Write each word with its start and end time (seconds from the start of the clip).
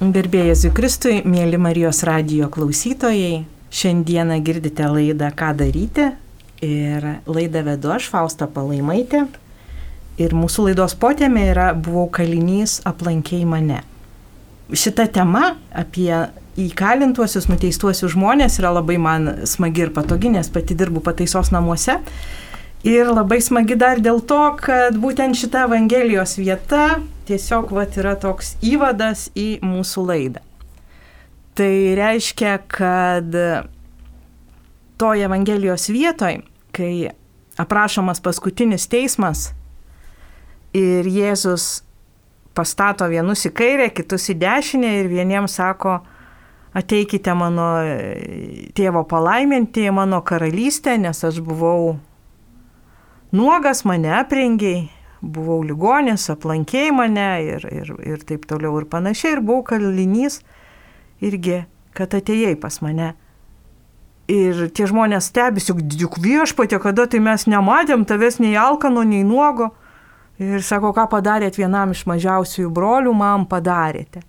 Gerbėjai 0.00 0.70
Kristui, 0.72 1.18
mėly 1.28 1.58
Marijos 1.60 1.98
radijo 2.08 2.46
klausytojai, 2.48 3.42
šiandieną 3.68 4.38
girdite 4.40 4.86
laidą 4.88 5.28
Ką 5.36 5.50
daryti 5.58 6.06
ir 6.64 7.04
laidą 7.28 7.60
vedu 7.66 7.92
aš, 7.92 8.06
Fausta 8.08 8.48
Palaimaitė. 8.48 9.26
Ir 10.16 10.32
mūsų 10.32 10.70
laidos 10.70 10.96
potėmė 10.96 11.44
yra 11.50 11.66
Buvau 11.76 12.06
kalinys, 12.08 12.78
aplankiai 12.88 13.44
mane. 13.44 13.82
Šita 14.72 15.04
tema 15.04 15.58
apie 15.68 16.14
įkalintuosius, 16.56 17.50
nuteistuosius 17.52 18.16
žmonės 18.16 18.56
yra 18.56 18.72
labai 18.80 18.96
man 18.96 19.44
smagi 19.44 19.84
ir 19.84 19.92
patogi, 19.92 20.32
nes 20.32 20.48
pati 20.48 20.80
dirbu 20.80 21.04
pataisos 21.04 21.52
namuose. 21.52 22.00
Ir 22.88 23.12
labai 23.12 23.42
smagi 23.44 23.76
dar 23.76 24.00
dėl 24.00 24.24
to, 24.24 24.42
kad 24.64 24.96
būtent 24.96 25.36
šita 25.36 25.68
Evangelijos 25.68 26.38
vieta 26.40 27.02
tiesiog 27.30 27.72
vat, 27.74 27.96
yra 28.00 28.16
toks 28.20 28.56
įvadas 28.66 29.28
į 29.38 29.60
mūsų 29.64 30.06
laidą. 30.10 30.42
Tai 31.58 31.72
reiškia, 31.98 32.58
kad 32.70 33.34
toje 35.00 35.24
Evangelijos 35.24 35.88
vietoj, 35.90 36.42
kai 36.76 36.92
aprašomas 37.60 38.20
paskutinis 38.22 38.86
teismas 38.90 39.50
ir 40.76 41.08
Jėzus 41.08 41.82
pastato 42.56 43.08
vienus 43.10 43.46
į 43.48 43.52
kairę, 43.56 43.88
kitus 43.94 44.28
į 44.32 44.38
dešinę 44.40 44.92
ir 45.00 45.10
vieniems 45.10 45.56
sako, 45.58 46.00
ateikite 46.76 47.34
mano 47.34 47.70
tėvo 48.76 49.02
palaiminti 49.08 49.88
mano 49.94 50.20
karalystę, 50.26 50.96
nes 51.00 51.24
aš 51.26 51.40
buvau 51.44 51.96
nuogas, 53.32 53.84
mane 53.88 54.12
aprengiai, 54.20 54.88
buvau 55.20 55.60
ligonis, 55.64 56.28
aplankėjai 56.32 56.92
mane 56.96 57.28
ir, 57.44 57.66
ir, 57.68 57.92
ir 58.06 58.22
taip 58.26 58.46
toliau 58.48 58.78
ir 58.80 58.88
panašiai, 58.90 59.36
ir 59.36 59.42
buvau 59.44 59.64
kalinys 59.68 60.40
irgi, 61.24 61.64
kad 61.96 62.14
atėjai 62.16 62.56
pas 62.60 62.80
mane. 62.84 63.12
Ir 64.30 64.68
tie 64.70 64.86
žmonės 64.86 65.28
stebisi, 65.32 65.72
juk, 65.72 65.82
juk 65.98 66.18
viešpatė, 66.22 66.78
kada 66.80 67.08
tai 67.10 67.20
mes 67.22 67.48
nematėm 67.50 68.06
tavęs 68.06 68.38
nei 68.40 68.54
alkano, 68.56 69.02
nei 69.02 69.24
nuogo. 69.26 69.72
Ir 70.40 70.62
sako, 70.64 70.94
ką 70.96 71.04
padarėt 71.10 71.58
vienam 71.60 71.90
iš 71.92 72.06
mažiausiųjų 72.08 72.70
brolių, 72.72 73.12
man 73.12 73.44
padarėte. 73.50 74.22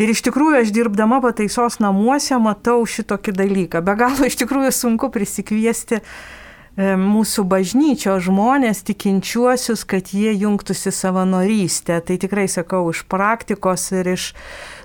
Ir 0.00 0.12
iš 0.12 0.20
tikrųjų 0.28 0.60
aš 0.60 0.70
dirbdama 0.76 1.18
pataisos 1.24 1.80
namuose 1.82 2.36
matau 2.40 2.84
šitokį 2.86 3.34
dalyką. 3.40 3.80
Be 3.84 3.96
galo 3.98 4.28
iš 4.28 4.38
tikrųjų 4.44 4.70
sunku 4.76 5.10
prisikviesti 5.12 5.98
uh, 5.98 6.12
mūsų 6.80 7.44
bažnyčio 7.50 8.14
žmonės, 8.22 8.82
tikinčiuosius, 8.88 9.84
kad 9.84 10.12
jie 10.16 10.32
jungtųsi 10.32 10.92
savanorystę. 10.94 11.98
Tai 12.00 12.16
tikrai 12.22 12.46
sakau 12.48 12.86
iš 12.92 13.02
praktikos 13.10 13.90
ir 13.92 14.12
iš 14.14 14.30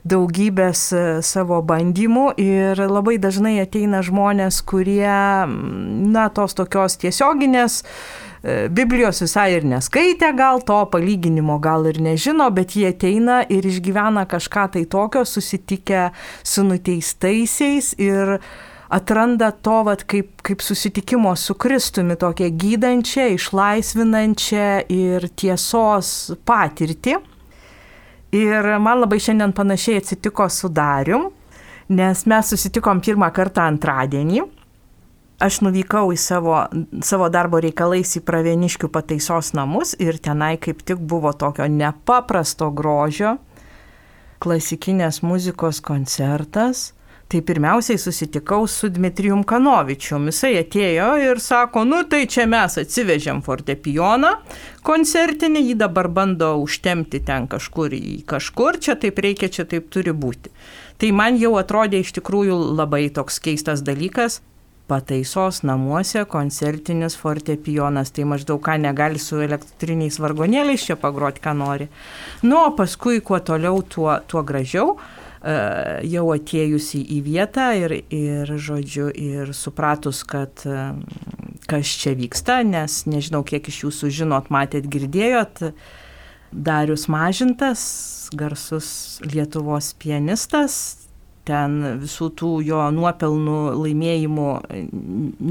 daugybės 0.03 0.81
e, 0.91 1.03
savo 1.25 1.61
bandymų. 1.65 2.27
Ir 2.41 2.81
labai 2.89 3.17
dažnai 3.21 3.57
ateina 3.63 4.03
žmonės, 4.05 4.59
kurie, 4.67 5.07
na, 5.47 6.27
tos 6.35 6.57
tokios 6.57 6.99
tiesioginės 7.01 7.79
e, 7.81 8.67
Biblijos 8.67 9.23
visai 9.23 9.51
ir 9.55 9.65
neskaitė, 9.69 10.33
gal 10.37 10.61
to 10.67 10.81
palyginimo 10.91 11.57
gal 11.63 11.87
ir 11.89 12.01
nežino, 12.03 12.51
bet 12.51 12.75
jie 12.75 12.91
ateina 12.91 13.43
ir 13.47 13.65
išgyvena 13.65 14.27
kažką 14.29 14.69
tai 14.75 14.85
tokio, 14.89 15.25
susitikę 15.25 16.09
su 16.43 16.67
nuteistaisiais 16.67 17.95
ir 18.01 18.39
atranda 18.89 19.51
to 19.51 19.81
vat, 19.87 20.03
kaip, 20.03 20.41
kaip 20.45 20.61
susitikimo 20.61 21.35
su 21.35 21.55
Kristumi 21.57 22.17
tokią 22.19 22.49
gydančią, 22.59 23.29
išlaisvinančią 23.35 24.67
ir 24.93 25.29
tiesos 25.35 26.35
patirtį. 26.45 27.17
Ir 28.35 28.69
man 28.83 29.01
labai 29.03 29.21
šiandien 29.21 29.53
panašiai 29.55 30.01
atsitiko 30.01 30.49
su 30.51 30.69
Darium, 30.69 31.29
nes 31.89 32.25
mes 32.25 32.51
susitikom 32.51 33.01
pirmą 33.05 33.31
kartą 33.33 33.67
antradienį. 33.69 34.43
Aš 35.45 35.59
nuvykau 35.65 36.13
į 36.15 36.19
savo, 36.19 36.61
savo 37.03 37.27
darbo 37.27 37.59
reikalais 37.63 38.13
į 38.15 38.21
Pravieniškių 38.23 38.87
pataisos 38.91 39.51
namus 39.55 39.91
ir 39.99 40.15
tenai 40.23 40.55
kaip 40.61 40.79
tik 40.87 41.01
buvo 41.03 41.33
tokio 41.35 41.67
nepaprasto 41.67 42.69
grožio 42.71 43.35
klasikinės 44.39 45.21
muzikos 45.25 45.81
koncertas 45.83 46.94
Tai 47.25 47.41
pirmiausiai 47.41 47.97
susitikau 47.97 48.67
su 48.69 48.85
Dmitrijum 48.93 49.41
Kanovičium. 49.49 50.27
Jisai 50.29 50.59
atėjo 50.59 51.07
ir 51.23 51.39
sako, 51.41 51.81
nu 51.89 52.03
tai 52.05 52.27
čia 52.29 52.45
mes 52.45 52.77
atsivežėm 52.77 53.39
fortepijoną 53.45 54.29
koncertinį, 54.85 55.63
jį 55.71 55.77
dabar 55.81 56.11
bando 56.13 56.51
užtemti 56.61 57.23
ten 57.25 57.47
kažkur 57.49 57.97
į 57.97 58.19
kažkur, 58.29 58.77
čia 58.77 58.93
taip 59.01 59.23
reikia, 59.25 59.49
čia 59.49 59.65
taip 59.65 59.89
turi 59.89 60.13
būti. 60.13 60.53
Tai 61.01 61.09
man 61.17 61.41
jau 61.41 61.55
atrodė 61.57 62.03
iš 62.05 62.13
tikrųjų 62.19 62.59
labai 62.77 63.07
toks 63.09 63.41
keistas 63.41 63.81
dalykas. 63.81 64.43
Pataisos 64.85 65.63
namuose 65.65 66.27
koncertinis 66.29 67.17
fortepijonas, 67.17 68.13
tai 68.13 68.29
maždaug 68.29 68.61
ką 68.61 68.77
negali 68.85 69.17
su 69.17 69.41
elektriniais 69.41 70.21
vargonėliais 70.21 70.85
čia 70.85 70.93
pagroti, 71.01 71.41
ką 71.41 71.57
nori. 71.57 71.89
Nu, 72.45 72.59
o 72.67 72.73
paskui 72.77 73.17
kuo 73.25 73.41
toliau, 73.41 73.81
tuo, 73.81 74.13
tuo 74.29 74.45
gražiau. 74.45 74.99
E, 75.45 75.55
jau 76.09 76.23
atėjusi 76.33 77.03
į 77.13 77.19
vietą 77.27 77.67
ir, 77.77 77.93
ir, 78.09 78.49
žodžiu, 78.49 79.11
ir 79.13 79.51
supratus, 79.53 80.23
kad 80.25 80.63
e, 80.65 80.87
kas 81.69 81.91
čia 82.01 82.15
vyksta, 82.17 82.63
nes 82.65 83.03
nežinau, 83.05 83.43
kiek 83.45 83.69
iš 83.69 83.83
jūsų 83.83 84.09
žinot, 84.23 84.49
matėt, 84.49 84.89
girdėjot, 84.89 85.67
Darius 86.49 87.05
Mažintas, 87.11 87.83
garsus 88.33 88.89
Lietuvos 89.21 89.91
pianistas, 90.01 90.79
ten 91.45 91.77
visų 92.01 92.31
tų 92.41 92.51
jo 92.65 92.81
nuopelnų 92.95 93.59
laimėjimų 93.83 94.49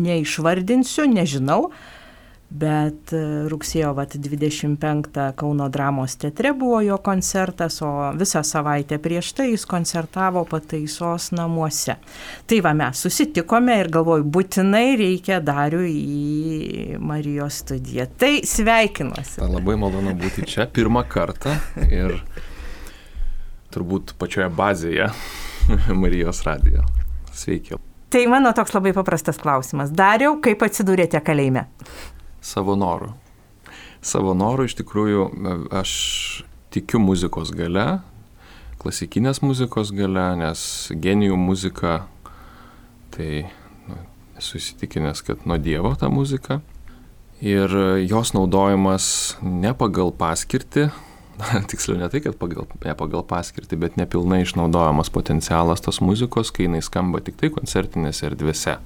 neišvardinsiu, 0.09 1.07
nežinau, 1.13 1.69
Bet 2.55 3.11
e, 3.17 3.21
rugsėjo 3.51 3.91
vat, 3.97 4.15
25 4.21 5.09
Kauno 5.39 5.67
dramos 5.73 6.15
teatre 6.21 6.53
buvo 6.55 6.81
jo 6.85 6.99
koncertas, 7.03 7.81
o 7.83 8.13
visą 8.15 8.45
savaitę 8.47 8.99
prieš 9.03 9.33
tai 9.39 9.49
jis 9.51 9.65
koncertavo 9.67 10.45
pataisos 10.49 11.31
namuose. 11.35 11.97
Tai 12.47 12.61
va 12.67 12.75
mes 12.79 13.01
susitikome 13.07 13.79
ir 13.81 13.91
galvoju, 13.95 14.27
būtinai 14.37 14.95
reikia 15.01 15.41
dariu 15.43 15.83
į 15.89 16.99
Marijos 17.03 17.63
studiją. 17.65 18.07
Tai 18.21 18.35
sveikinuosi. 18.47 19.41
Labai 19.43 19.79
malonu 19.81 20.15
būti 20.19 20.47
čia 20.55 20.69
pirmą 20.71 21.03
kartą 21.11 21.57
ir 21.89 22.21
turbūt 23.75 24.15
pačioje 24.21 24.53
bazėje 24.55 25.11
Marijos 26.05 26.45
radijo. 26.47 26.87
Sveiki. 27.35 27.81
Tai 28.15 28.27
mano 28.31 28.53
toks 28.55 28.71
labai 28.77 28.93
paprastas 28.95 29.41
klausimas. 29.43 29.91
Dariau, 29.91 30.37
kaip 30.39 30.61
atsidūrėte 30.63 31.19
kalėjime? 31.27 31.65
Savo 32.45 32.77
noru. 32.77 33.13
Savo 34.05 34.35
noru 34.37 34.67
iš 34.69 34.77
tikrųjų 34.77 35.29
aš 35.73 35.93
tikiu 36.75 37.01
muzikos 37.01 37.55
gale, 37.57 38.03
klasikinės 38.83 39.41
muzikos 39.41 39.95
gale, 39.97 40.27
nes 40.37 40.61
genijų 40.93 41.39
muzika, 41.41 42.03
tai 43.15 43.47
nu, 43.89 43.97
esu 44.37 44.61
įsitikinęs, 44.61 45.25
kad 45.25 45.47
nuo 45.49 45.57
Dievo 45.57 45.95
ta 45.97 46.11
muzika. 46.13 46.61
Ir 47.45 47.73
jos 48.05 48.35
naudojimas 48.37 49.07
ne 49.43 49.73
pagal 49.77 50.13
paskirtį, 50.19 50.91
tiksliau 51.71 51.99
ne 51.99 52.11
tai, 52.13 52.21
kad 52.25 52.37
pagal, 52.41 52.69
ne 52.85 52.95
pagal 52.99 53.25
paskirtį, 53.29 53.81
bet 53.87 53.97
nepilnai 54.01 54.43
išnaudojamas 54.45 55.11
potencialas 55.15 55.83
tos 55.85 56.03
muzikos, 56.05 56.53
kai 56.55 56.69
jinai 56.69 56.83
skamba 56.85 57.25
tik 57.25 57.41
tai 57.41 57.51
koncertinėse 57.55 58.29
erdvėse. 58.29 58.77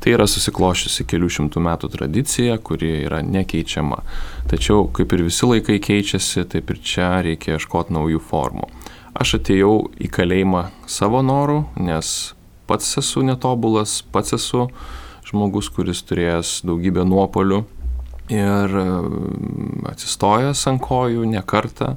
Tai 0.00 0.12
yra 0.12 0.26
susiklošiusi 0.30 1.06
kelių 1.08 1.30
šimtų 1.38 1.62
metų 1.66 1.90
tradicija, 1.94 2.58
kuri 2.62 2.92
yra 3.06 3.22
nekeičiama. 3.26 4.02
Tačiau 4.50 4.86
kaip 4.94 5.14
ir 5.16 5.24
visi 5.26 5.48
laikai 5.48 5.80
keičiasi, 5.82 6.44
taip 6.52 6.70
ir 6.70 6.82
čia 6.84 7.10
reikia 7.26 7.56
ieškoti 7.56 7.96
naujų 7.96 8.22
formų. 8.28 8.68
Aš 9.16 9.38
atėjau 9.38 9.86
į 9.96 10.10
kalėjimą 10.12 10.66
savo 10.90 11.22
norų, 11.24 11.62
nes 11.80 12.12
pats 12.68 12.98
esu 13.00 13.24
netobulas, 13.24 14.02
pats 14.12 14.36
esu 14.36 14.66
žmogus, 15.26 15.70
kuris 15.72 16.04
turėjęs 16.06 16.60
daugybę 16.68 17.06
nuopolių 17.08 17.64
ir 18.32 18.76
mm, 18.82 19.86
atsistojęs 19.90 20.66
ant 20.70 20.82
kojų 20.82 21.26
ne 21.30 21.42
kartą 21.46 21.94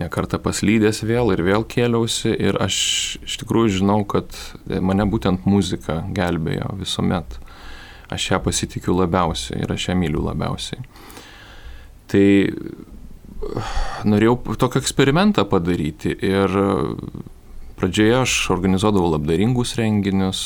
nekartą 0.00 0.40
paslydęs 0.42 1.02
vėl 1.06 1.32
ir 1.34 1.42
vėl 1.46 1.66
kėliausi 1.68 2.32
ir 2.34 2.58
aš 2.62 2.76
iš 3.24 3.38
tikrųjų 3.42 3.78
žinau, 3.80 4.00
kad 4.08 4.34
mane 4.66 5.06
būtent 5.10 5.46
muzika 5.46 6.02
gelbėjo 6.14 6.74
visuomet. 6.80 7.38
Aš 8.12 8.30
ją 8.32 8.40
pasitikiu 8.44 8.96
labiausiai 8.98 9.62
ir 9.64 9.72
aš 9.72 9.88
ją 9.90 9.98
myliu 9.98 10.24
labiausiai. 10.26 10.82
Tai 12.10 12.26
norėjau 14.06 14.56
tokį 14.60 14.82
eksperimentą 14.82 15.46
padaryti 15.48 16.12
ir 16.24 16.52
pradžioje 17.78 18.20
aš 18.22 18.36
organizuodavau 18.54 19.14
labdaringus 19.14 19.74
renginius, 19.80 20.42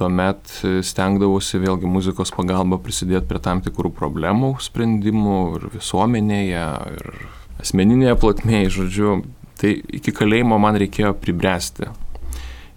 tuomet 0.00 0.54
stengdavausi 0.86 1.60
vėlgi 1.60 1.90
muzikos 1.90 2.32
pagalba 2.32 2.78
prisidėti 2.80 3.28
prie 3.28 3.42
tam 3.44 3.60
tikrų 3.64 3.92
problemų 3.98 4.54
sprendimų 4.64 5.40
ir 5.58 5.68
visuomenėje, 5.74 6.64
ir 6.96 7.12
asmeninėje 7.60 8.16
plotmėje, 8.20 8.72
žodžiu, 8.78 9.20
Tai 9.60 9.74
iki 9.92 10.12
kalėjimo 10.16 10.56
man 10.60 10.78
reikėjo 10.80 11.12
pribręsti. 11.20 11.90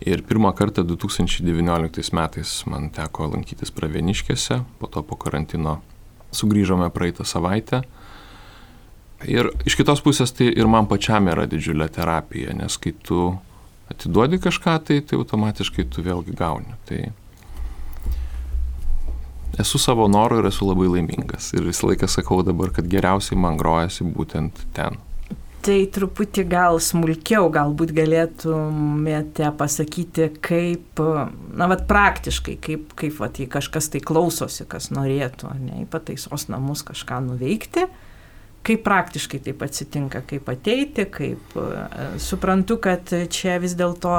Ir 0.03 0.19
pirmą 0.27 0.49
kartą 0.51 0.83
2019 0.83 2.11
metais 2.17 2.51
man 2.67 2.89
teko 2.91 3.29
lankytis 3.31 3.71
pravieniškėse, 3.71 4.57
po 4.81 4.89
to 4.91 5.03
po 5.07 5.15
karantino 5.15 5.77
sugrįžome 6.35 6.89
praeitą 6.91 7.23
savaitę. 7.23 7.85
Ir 9.31 9.53
iš 9.63 9.77
kitos 9.79 10.03
pusės 10.03 10.35
tai 10.35 10.49
ir 10.51 10.67
man 10.67 10.89
pačiam 10.91 11.29
yra 11.31 11.45
didžiulė 11.47 11.87
terapija, 11.87 12.51
nes 12.57 12.75
kai 12.75 12.91
tu 12.91 13.29
atiduodi 13.93 14.41
kažką, 14.43 14.75
tai, 14.83 14.99
tai 15.07 15.21
automatiškai 15.21 15.87
tu 15.87 16.03
vėlgi 16.03 16.35
gauni. 16.35 16.75
Tai 16.89 17.05
esu 19.59 19.79
savo 19.79 20.07
noru 20.07 20.41
ir 20.41 20.49
esu 20.49 20.67
labai 20.67 20.89
laimingas. 20.97 21.51
Ir 21.53 21.67
visą 21.69 21.91
laiką 21.91 22.09
sakau 22.09 22.41
dabar, 22.45 22.73
kad 22.73 22.87
geriausiai 22.89 23.39
man 23.39 23.57
grojasi 23.59 24.07
būtent 24.15 24.65
ten. 24.75 24.99
Tai 25.63 25.77
truputį 25.95 26.43
gal 26.51 26.75
smulkiau, 26.83 27.45
galbūt 27.53 27.93
galėtumėte 27.95 29.47
pasakyti, 29.55 30.25
kaip, 30.43 30.99
na, 31.55 31.69
vat 31.71 31.85
praktiškai, 31.87 32.57
kaip, 32.65 32.89
kaip 32.99 33.15
vat, 33.21 33.39
jei 33.39 33.47
kažkas 33.47 33.87
tai 33.93 34.01
klausosi, 34.03 34.65
kas 34.67 34.89
norėtų, 34.91 35.53
ne, 35.61 35.77
į 35.85 35.87
pataisos 35.93 36.49
namus 36.51 36.83
kažką 36.83 37.21
nuveikti, 37.29 37.85
kaip 38.67 38.83
praktiškai 38.83 39.39
taip 39.45 39.63
atsitinka, 39.63 40.25
kaip 40.27 40.51
ateiti, 40.51 41.07
kaip 41.07 41.55
suprantu, 42.19 42.81
kad 42.83 43.15
čia 43.31 43.55
vis 43.63 43.77
dėlto 43.79 44.17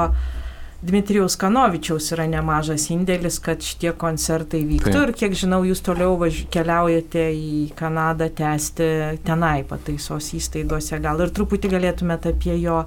Dmitrijaus 0.85 1.35
Kanovičiaus 1.41 2.11
yra 2.13 2.27
nemažas 2.29 2.89
indėlis, 2.93 3.39
kad 3.43 3.63
šitie 3.65 3.93
koncertai 3.97 4.61
vyktų 4.67 4.91
Taip. 4.91 5.01
ir 5.01 5.13
kiek 5.17 5.37
žinau, 5.37 5.63
jūs 5.65 5.81
toliau 5.85 6.17
važ... 6.21 6.43
keliaujate 6.53 7.25
į 7.33 7.61
Kanadą 7.79 8.27
tęsti 8.29 8.89
tenai 9.25 9.63
pataisos 9.67 10.29
įstaigose. 10.37 10.99
Gal 11.01 11.25
ir 11.25 11.33
truputį 11.33 11.73
galėtumėte 11.73 12.35
apie 12.35 12.59
jo 12.59 12.83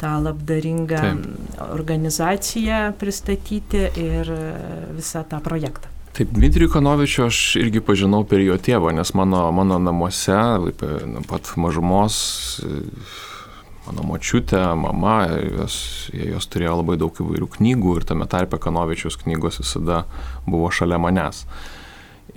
tą 0.00 0.14
labdaringą 0.24 1.02
Taip. 1.04 1.60
organizaciją 1.68 2.80
pristatyti 3.00 3.84
ir 4.00 4.32
visą 4.96 5.24
tą 5.28 5.42
projektą. 5.44 5.92
Taip, 6.16 6.32
Dmitrijų 6.34 6.70
Kanovičių 6.72 7.26
aš 7.28 7.38
irgi 7.60 7.82
pažinau 7.84 8.24
per 8.26 8.40
jo 8.42 8.56
tėvą, 8.58 8.90
nes 8.96 9.12
mano, 9.14 9.44
mano 9.54 9.76
namuose, 9.78 10.38
pat 11.28 11.52
mažumos 11.60 12.16
mano 13.88 14.04
močiutė, 14.04 14.60
mama, 14.76 15.22
jos, 15.32 16.10
jos 16.12 16.46
turėjo 16.52 16.78
labai 16.82 16.98
daug 17.00 17.16
įvairių 17.22 17.48
knygų 17.56 17.96
ir 17.98 18.06
tame 18.08 18.28
tarpe 18.28 18.60
Kanovičiaus 18.60 19.16
knygos 19.22 19.62
visada 19.62 20.04
buvo 20.46 20.68
šalia 20.74 21.00
manęs. 21.00 21.46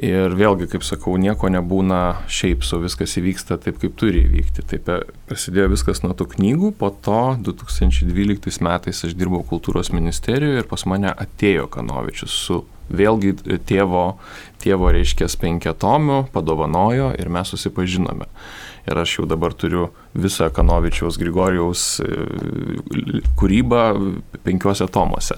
Ir 0.01 0.31
vėlgi, 0.39 0.69
kaip 0.71 0.85
sakau, 0.87 1.17
nieko 1.19 1.49
nebūna 1.51 2.23
šiaip, 2.31 2.63
su 2.63 2.79
viskas 2.79 3.17
įvyksta 3.19 3.57
taip, 3.61 3.75
kaip 3.81 3.97
turi 3.99 4.23
įvykti. 4.23 4.63
Taip 4.71 4.87
e, 4.87 4.95
prasidėjo 5.27 5.67
viskas 5.73 5.99
nuo 6.05 6.15
tų 6.15 6.29
knygų, 6.37 6.71
po 6.79 6.93
to 7.03 7.35
2012 7.43 8.63
metais 8.63 9.03
aš 9.03 9.17
dirbau 9.19 9.43
kultūros 9.45 9.91
ministerijoje 9.91 10.63
ir 10.63 10.71
pas 10.71 10.87
mane 10.87 11.11
atėjo 11.11 11.67
Kanovičius 11.75 12.39
su 12.47 12.61
vėlgi 12.91 13.35
tėvo, 13.67 14.05
tėvo 14.63 14.95
reiškia 14.95 15.27
penketomiu, 15.43 16.23
padovanojo 16.31 17.11
ir 17.19 17.31
mes 17.31 17.51
susipažinome 17.51 18.31
ir 18.87 18.97
aš 18.97 19.19
jau 19.19 19.27
dabar 19.29 19.53
turiu 19.53 19.89
visą 20.13 20.49
Kanovičiaus 20.53 21.19
Grigorijaus 21.21 21.85
e, 22.03 22.09
kūrybą 23.39 23.85
penkiuose 24.43 24.87
tomuose. 24.91 25.37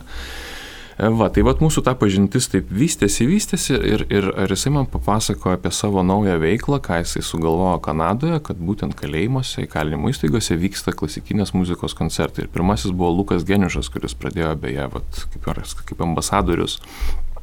E, 0.94 1.10
va, 1.18 1.30
tai 1.34 1.42
va 1.46 1.56
mūsų 1.58 1.84
ta 1.86 1.96
pažintis 1.98 2.50
taip 2.52 2.70
vystėsi, 2.74 3.26
vystėsi 3.30 3.74
ir, 3.78 4.06
ir 4.14 4.30
ar 4.46 4.52
jisai 4.54 4.74
man 4.76 4.88
papasakojo 4.90 5.58
apie 5.58 5.72
savo 5.74 6.04
naują 6.06 6.38
veiklą, 6.42 6.80
ką 6.86 7.00
jisai 7.02 7.24
sugalvojo 7.26 7.80
Kanadoje, 7.86 8.40
kad 8.46 8.62
būtent 8.62 8.98
kalėjimuose, 9.00 9.66
įkalinimo 9.66 10.14
įstaigose 10.14 10.58
vyksta 10.62 10.94
klasikinės 10.98 11.56
muzikos 11.58 11.98
koncertai. 11.98 12.46
Ir 12.46 12.54
pirmasis 12.54 12.94
buvo 12.94 13.14
Lukas 13.18 13.46
Geniušas, 13.48 13.90
kuris 13.94 14.18
pradėjo 14.18 14.54
beje, 14.62 14.88
vat, 14.94 15.26
kaip, 15.34 15.52
kaip 15.90 16.06
ambasadorius 16.06 16.80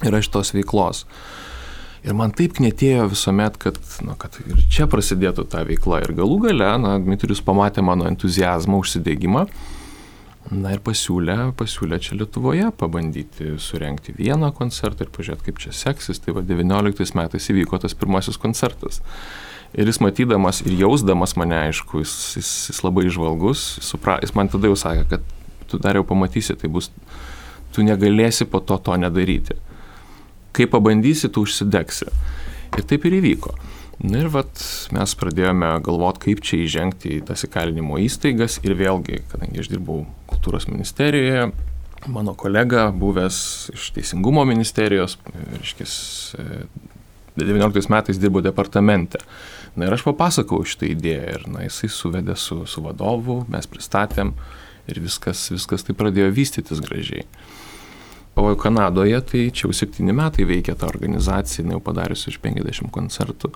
yra 0.07 0.23
šitos 0.25 0.55
veiklos. 0.57 1.05
Ir 2.01 2.17
man 2.17 2.33
taip 2.33 2.55
knetėjo 2.57 3.11
visuomet, 3.13 3.59
kad, 3.61 3.77
na, 4.07 4.15
kad 4.21 4.39
ir 4.41 4.63
čia 4.73 4.87
prasidėtų 4.89 5.45
ta 5.53 5.67
veikla. 5.69 6.01
Ir 6.07 6.15
galų 6.17 6.39
gale, 6.47 6.71
na, 6.81 6.95
Dmitrijus 7.03 7.43
pamatė 7.45 7.85
mano 7.85 8.07
entuzijazmą, 8.09 8.79
užsidėgymą. 8.81 9.45
Na 10.57 10.73
ir 10.73 10.81
pasiūlė, 10.81 11.53
pasiūlė 11.61 11.99
čia 12.01 12.17
Lietuvoje 12.17 12.71
pabandyti 12.81 13.53
surenkti 13.61 14.17
vieną 14.17 14.49
koncertą 14.57 15.05
ir 15.05 15.13
pažiūrėti, 15.13 15.51
kaip 15.51 15.61
čia 15.61 15.75
seksis. 15.77 16.23
Tai 16.25 16.39
va 16.39 16.47
19 16.47 17.13
metais 17.21 17.53
įvyko 17.53 17.83
tas 17.85 17.95
pirmasis 17.95 18.41
koncertas. 18.41 19.03
Ir 19.77 19.87
jis 19.87 20.01
matydamas 20.03 20.65
ir 20.65 20.81
jausdamas 20.81 21.37
mane, 21.39 21.61
aišku, 21.69 22.01
jis, 22.01 22.15
jis, 22.41 22.55
jis 22.73 22.81
labai 22.83 23.05
išvalgus, 23.13 23.61
supra, 23.85 24.17
jis 24.25 24.33
man 24.35 24.49
tada 24.51 24.73
jau 24.73 24.81
sakė, 24.89 25.05
kad 25.13 25.69
tu 25.71 25.79
dar 25.79 26.01
jau 26.01 26.09
pamatysi, 26.09 26.57
tai 26.59 26.73
bus, 26.73 26.89
tu 27.77 27.85
negalėsi 27.87 28.49
po 28.51 28.65
to 28.65 28.81
to 28.83 28.97
nedaryti 28.99 29.61
kai 30.57 30.69
pabandysi, 30.71 31.31
tu 31.33 31.45
užsidegsi. 31.47 32.11
Ir 32.79 32.87
taip 32.87 33.07
ir 33.09 33.19
įvyko. 33.21 33.55
Na 34.01 34.23
ir 34.23 34.31
vat 34.33 34.63
mes 34.97 35.13
pradėjome 35.21 35.75
galvoti, 35.85 36.23
kaip 36.31 36.45
čia 36.47 36.63
įžengti 36.65 37.19
į 37.19 37.25
tas 37.29 37.45
įkalinimo 37.45 37.99
įstaigas 38.01 38.61
ir 38.65 38.73
vėlgi, 38.79 39.21
kadangi 39.29 39.61
aš 39.61 39.69
dirbau 39.69 40.07
kultūros 40.31 40.71
ministerijoje, 40.71 41.51
mano 42.09 42.33
kolega, 42.35 42.89
buvęs 42.97 43.37
iš 43.75 43.91
Teisingumo 43.93 44.47
ministerijos, 44.49 45.19
reiškis, 45.59 45.99
19 47.37 47.93
metais 47.93 48.19
dirbo 48.19 48.41
departamente. 48.41 49.21
Na 49.77 49.87
ir 49.87 49.95
aš 49.95 50.05
papasakau 50.09 50.65
šitą 50.67 50.89
idėją 50.91 51.37
ir 51.37 51.47
na, 51.53 51.65
jisai 51.67 51.91
suvedė 51.93 52.35
su, 52.41 52.63
su 52.67 52.83
vadovu, 52.85 53.45
mes 53.53 53.69
pristatėm 53.71 54.33
ir 54.91 55.01
viskas, 55.05 55.45
viskas 55.53 55.87
tai 55.87 55.95
pradėjo 55.99 56.33
vystytis 56.35 56.81
gražiai. 56.83 57.27
O 58.39 58.55
Kanadoje 58.57 59.19
tai 59.27 59.43
čia 59.51 59.67
jau 59.67 59.75
septyni 59.75 60.15
metai 60.17 60.47
veikia 60.49 60.77
ta 60.79 60.89
organizacija, 60.89 61.67
jau 61.67 61.81
padariusi 61.83 62.31
iš 62.31 62.39
50 62.43 62.93
koncertų. 62.95 63.51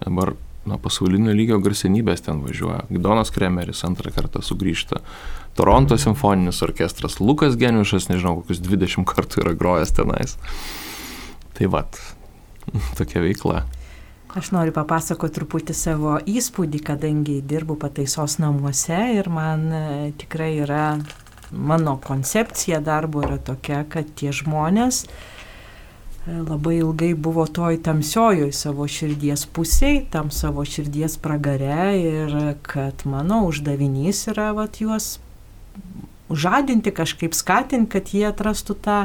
Dabar 0.00 0.32
nuo 0.64 0.78
pasaulinio 0.80 1.34
lygio 1.36 1.58
garsenybės 1.62 2.24
ten 2.24 2.40
važiuoja. 2.44 2.86
Gidonas 2.88 3.32
Kremeris 3.34 3.84
antrą 3.86 4.12
kartą 4.14 4.42
sugrįžta. 4.44 5.02
Toronto 5.54 5.98
simfoninis 6.00 6.62
orkestras, 6.66 7.20
Lukas 7.20 7.58
Geniušas, 7.60 8.08
nežinau, 8.10 8.40
kokius 8.40 8.62
20 8.64 9.06
kartų 9.06 9.44
yra 9.44 9.54
grojęs 9.58 9.94
tenais. 9.94 10.36
Tai 11.54 11.70
vad, 11.70 12.00
tokia 12.98 13.22
veikla. 13.22 13.64
Aš 14.34 14.50
noriu 14.50 14.72
papasakoti 14.74 15.36
truputį 15.36 15.76
savo 15.78 16.16
įspūdį, 16.26 16.80
kadangi 16.82 17.36
dirbu 17.46 17.76
pataisos 17.78 18.40
namuose 18.42 18.98
ir 19.14 19.28
man 19.30 19.68
e, 19.70 19.84
tikrai 20.18 20.56
yra 20.64 20.86
mano 21.50 21.96
koncepcija 22.04 22.80
darbo 22.80 23.22
yra 23.24 23.38
tokia, 23.38 23.84
kad 23.88 24.08
tie 24.18 24.32
žmonės 24.32 25.04
e, 25.04 25.08
labai 26.38 26.78
ilgai 26.80 27.12
buvo 27.14 27.46
toj 27.46 27.80
tamsiojoj 27.84 28.52
savo 28.52 28.88
širdies 28.88 29.46
pusiai, 29.46 30.04
tam 30.10 30.30
savo 30.30 30.64
širdies 30.64 31.18
pragare 31.22 31.92
ir 32.00 32.34
kad 32.62 33.04
mano 33.04 33.44
uždavinys 33.48 34.26
yra 34.32 34.52
vat, 34.56 34.80
juos 34.80 35.18
žadinti, 36.30 36.90
kažkaip 36.94 37.34
skatinti, 37.34 37.90
kad 37.92 38.12
jie 38.14 38.28
atrastų 38.28 38.76
tą 38.84 38.98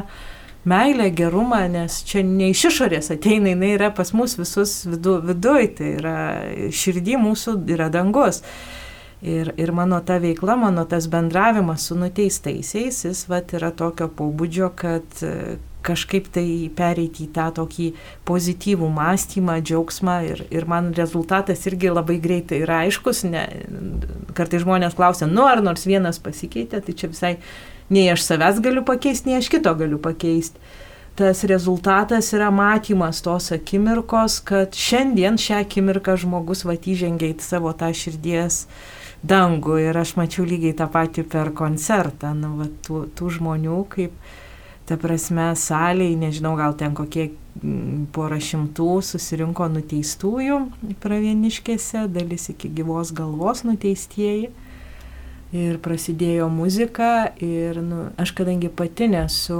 meilę, 0.64 1.08
gerumą, 1.16 1.62
nes 1.72 2.02
čia 2.04 2.22
ne 2.26 2.50
iš 2.52 2.66
išorės 2.70 3.10
ateina, 3.14 3.54
jinai 3.54 3.74
yra 3.78 3.90
pas 3.96 4.12
mus 4.16 4.36
visus 4.38 4.82
vidu, 4.88 5.16
viduj, 5.24 5.70
tai 5.78 5.94
yra 6.00 6.18
širdį 6.74 7.16
mūsų 7.20 7.56
yra 7.72 7.88
dangus. 7.92 8.42
Ir, 9.20 9.52
ir 9.60 9.68
mano 9.76 10.00
ta 10.00 10.16
veikla, 10.16 10.54
mano 10.56 10.86
tas 10.88 11.04
bendravimas 11.12 11.84
su 11.84 11.94
nuteistaisiais, 11.94 13.02
jis 13.04 13.26
vat, 13.28 13.52
yra 13.52 13.68
tokio 13.76 14.06
pobūdžio, 14.16 14.70
kad 14.72 15.18
e, 15.20 15.58
kažkaip 15.84 16.30
tai 16.32 16.44
pereiti 16.76 17.26
į 17.26 17.32
tą 17.36 17.50
tokį 17.58 17.90
pozityvų 18.28 18.86
mąstymą, 18.96 19.58
džiaugsmą 19.60 20.14
ir, 20.24 20.40
ir 20.48 20.64
man 20.64 20.88
rezultatas 20.96 21.66
irgi 21.68 21.92
labai 21.92 22.16
greitai 22.22 22.62
yra 22.64 22.78
aiškus. 22.86 23.26
Ne, 23.28 23.42
kartai 24.38 24.62
žmonės 24.62 24.96
klausia, 24.96 25.28
nu 25.28 25.44
ar 25.44 25.60
nors 25.64 25.84
vienas 25.84 26.20
pasikeitė, 26.24 26.80
tai 26.86 26.94
čia 26.96 27.10
visai 27.12 27.34
nei 27.92 28.06
aš 28.08 28.24
savęs 28.24 28.62
galiu 28.64 28.86
pakeisti, 28.88 29.28
nei 29.28 29.42
aš 29.42 29.50
kito 29.52 29.74
galiu 29.76 29.98
pakeisti. 30.00 30.56
Tas 31.20 31.42
rezultatas 31.44 32.30
yra 32.32 32.48
matymas 32.54 33.20
tos 33.20 33.50
akimirkos, 33.52 34.38
kad 34.48 34.72
šiandien 34.72 35.36
šią 35.36 35.60
akimirką 35.66 36.16
žmogus 36.22 36.64
vatyžengia 36.64 37.34
į 37.34 37.36
savo 37.44 37.74
tą 37.76 37.90
širdies 37.92 38.62
uh, 38.64 38.96
dangų 39.26 39.78
ir 39.82 39.98
aš 40.00 40.14
mačiau 40.16 40.46
lygiai 40.48 40.76
tą 40.76 40.88
patį 40.90 41.26
per 41.28 41.52
koncertą, 41.56 42.32
nu, 42.36 42.54
va, 42.60 42.68
tų, 42.86 43.04
tų 43.16 43.34
žmonių, 43.36 43.82
kaip, 43.92 44.14
ta 44.88 44.96
prasme, 45.00 45.50
salėje, 45.58 46.16
nežinau, 46.18 46.56
gal 46.58 46.74
ten 46.78 46.96
kokie 46.96 47.28
mm, 47.60 48.08
porą 48.14 48.40
šimtų 48.42 48.88
susirinko 49.06 49.68
nuteistųjų 49.76 50.58
pravieniškėse, 51.04 52.08
dalis 52.10 52.48
iki 52.54 52.72
gyvos 52.80 53.14
galvos 53.16 53.64
nuteistieji. 53.68 54.50
Ir 55.50 55.80
prasidėjo 55.82 56.44
muzika 56.46 57.32
ir 57.42 57.80
nu, 57.82 58.04
aš 58.22 58.30
kadangi 58.38 58.68
pati 58.70 59.08
nesu 59.10 59.56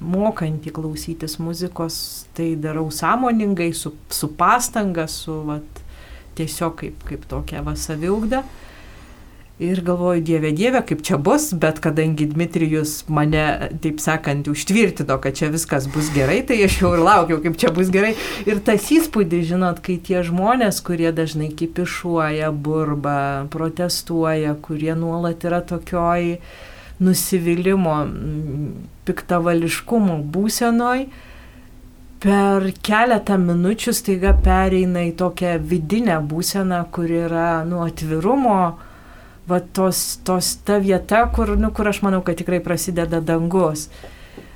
mokanti 0.00 0.72
klausytis 0.72 1.36
muzikos, 1.36 1.96
tai 2.32 2.54
darau 2.56 2.86
sąmoningai, 2.88 3.74
su, 3.76 3.92
su 4.08 4.30
pastanga, 4.38 5.04
su 5.12 5.36
vat, 5.46 5.71
tiesiog 6.38 6.76
kaip, 6.82 7.06
kaip 7.08 7.24
tokia 7.30 7.64
va 7.66 7.76
saviugda. 7.78 8.42
Ir 9.62 9.82
galvoju, 9.84 10.22
Dieve, 10.24 10.50
Dieve, 10.56 10.80
kaip 10.82 11.04
čia 11.06 11.18
bus, 11.22 11.52
bet 11.54 11.76
kadangi 11.84 12.24
Dmitrijus 12.26 13.04
mane, 13.12 13.68
taip 13.84 14.00
sakant, 14.02 14.48
užtvirtino, 14.50 15.18
kad 15.22 15.36
čia 15.38 15.52
viskas 15.52 15.86
bus 15.92 16.08
gerai, 16.14 16.40
tai 16.48 16.56
aš 16.64 16.80
jau 16.80 16.90
ir 16.96 17.02
laukiau, 17.04 17.38
kaip 17.44 17.60
čia 17.60 17.70
bus 17.74 17.92
gerai. 17.94 18.14
Ir 18.48 18.58
tas 18.64 18.88
įspūdis, 18.90 19.44
žinot, 19.52 19.78
kai 19.84 20.00
tie 20.02 20.24
žmonės, 20.26 20.80
kurie 20.82 21.12
dažnai 21.14 21.52
kipišuoja, 21.54 22.50
burba, 22.50 23.46
protestuoja, 23.54 24.56
kurie 24.66 24.96
nuolat 24.98 25.46
yra 25.46 25.60
tokioj 25.62 26.40
nusivylimų, 27.02 27.98
piktavališkumo 29.06 30.18
būsenoj, 30.32 31.06
per 32.22 32.68
keletą 32.86 33.36
minučių 33.42 33.92
staiga 33.96 34.30
pereina 34.44 35.02
į 35.08 35.14
tokią 35.18 35.56
vidinę 35.66 36.20
būseną, 36.30 36.84
kur 36.94 37.10
yra 37.10 37.64
nu, 37.66 37.80
atvirumo, 37.82 38.58
va 39.50 39.58
tos, 39.74 40.20
tos 40.26 40.54
ta 40.62 40.78
vieta, 40.82 41.24
kur, 41.34 41.56
nu, 41.58 41.72
kur 41.74 41.90
aš 41.90 42.02
manau, 42.06 42.22
kad 42.22 42.38
tikrai 42.38 42.60
prasideda 42.62 43.18
dangus. 43.26 43.88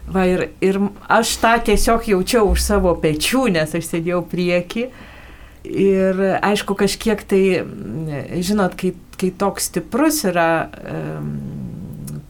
Va, 0.06 0.22
ir, 0.30 0.44
ir 0.62 0.78
aš 1.10 1.34
tą 1.42 1.56
tiesiog 1.66 2.06
jaučiau 2.12 2.52
už 2.52 2.62
savo 2.62 2.94
pečių, 3.02 3.48
nes 3.56 3.74
aš 3.74 3.90
sėdėjau 3.90 4.22
prieki. 4.30 4.86
Ir 5.66 6.22
aišku, 6.46 6.76
kažkiek 6.78 7.24
tai, 7.26 7.42
žinot, 8.38 8.78
kai, 8.78 8.92
kai 9.18 9.32
toks 9.34 9.66
stiprus 9.72 10.22
yra 10.30 10.68
um, 10.70 11.34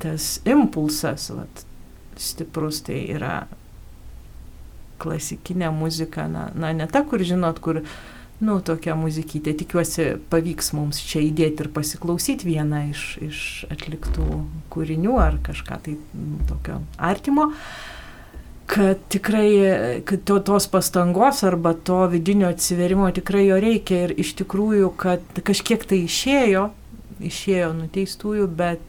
tas 0.00 0.38
impulsas, 0.48 1.28
vat, 1.36 1.66
stiprus 2.16 2.80
tai 2.88 3.02
yra 3.12 3.42
klasikinė 5.02 5.70
muzika, 5.74 6.26
na, 6.30 6.48
na 6.54 6.72
ne 6.76 6.86
ta, 6.90 7.02
kur 7.06 7.22
žinot, 7.24 7.60
kur 7.64 7.82
nu, 8.42 8.58
tokia 8.64 8.96
muzikytė. 8.98 9.54
Tikiuosi, 9.62 10.08
pavyks 10.32 10.72
mums 10.76 11.00
čia 11.08 11.22
įdėti 11.24 11.64
ir 11.64 11.72
pasiklausyti 11.74 12.48
vieną 12.50 12.86
iš, 12.92 13.04
iš 13.24 13.42
atliktų 13.72 14.40
kūrinių 14.72 15.18
ar 15.22 15.38
kažką 15.46 15.78
tai 15.86 15.98
nu, 16.12 16.40
tokio 16.48 16.80
artimo. 16.96 17.50
Kad 18.66 19.04
tikrai, 19.14 20.02
kad 20.08 20.24
to, 20.26 20.40
tos 20.42 20.66
pastangos 20.66 21.44
arba 21.46 21.70
to 21.86 22.00
vidinio 22.10 22.48
atsiverimo 22.50 23.06
tikrai 23.14 23.44
jo 23.46 23.60
reikia 23.62 24.08
ir 24.08 24.16
iš 24.18 24.34
tikrųjų, 24.40 24.90
kad 24.98 25.38
kažkiek 25.46 25.86
tai 25.86 26.00
išėjo, 26.08 26.64
išėjo 27.30 27.70
nuteistųjų, 27.78 28.48
bet 28.58 28.82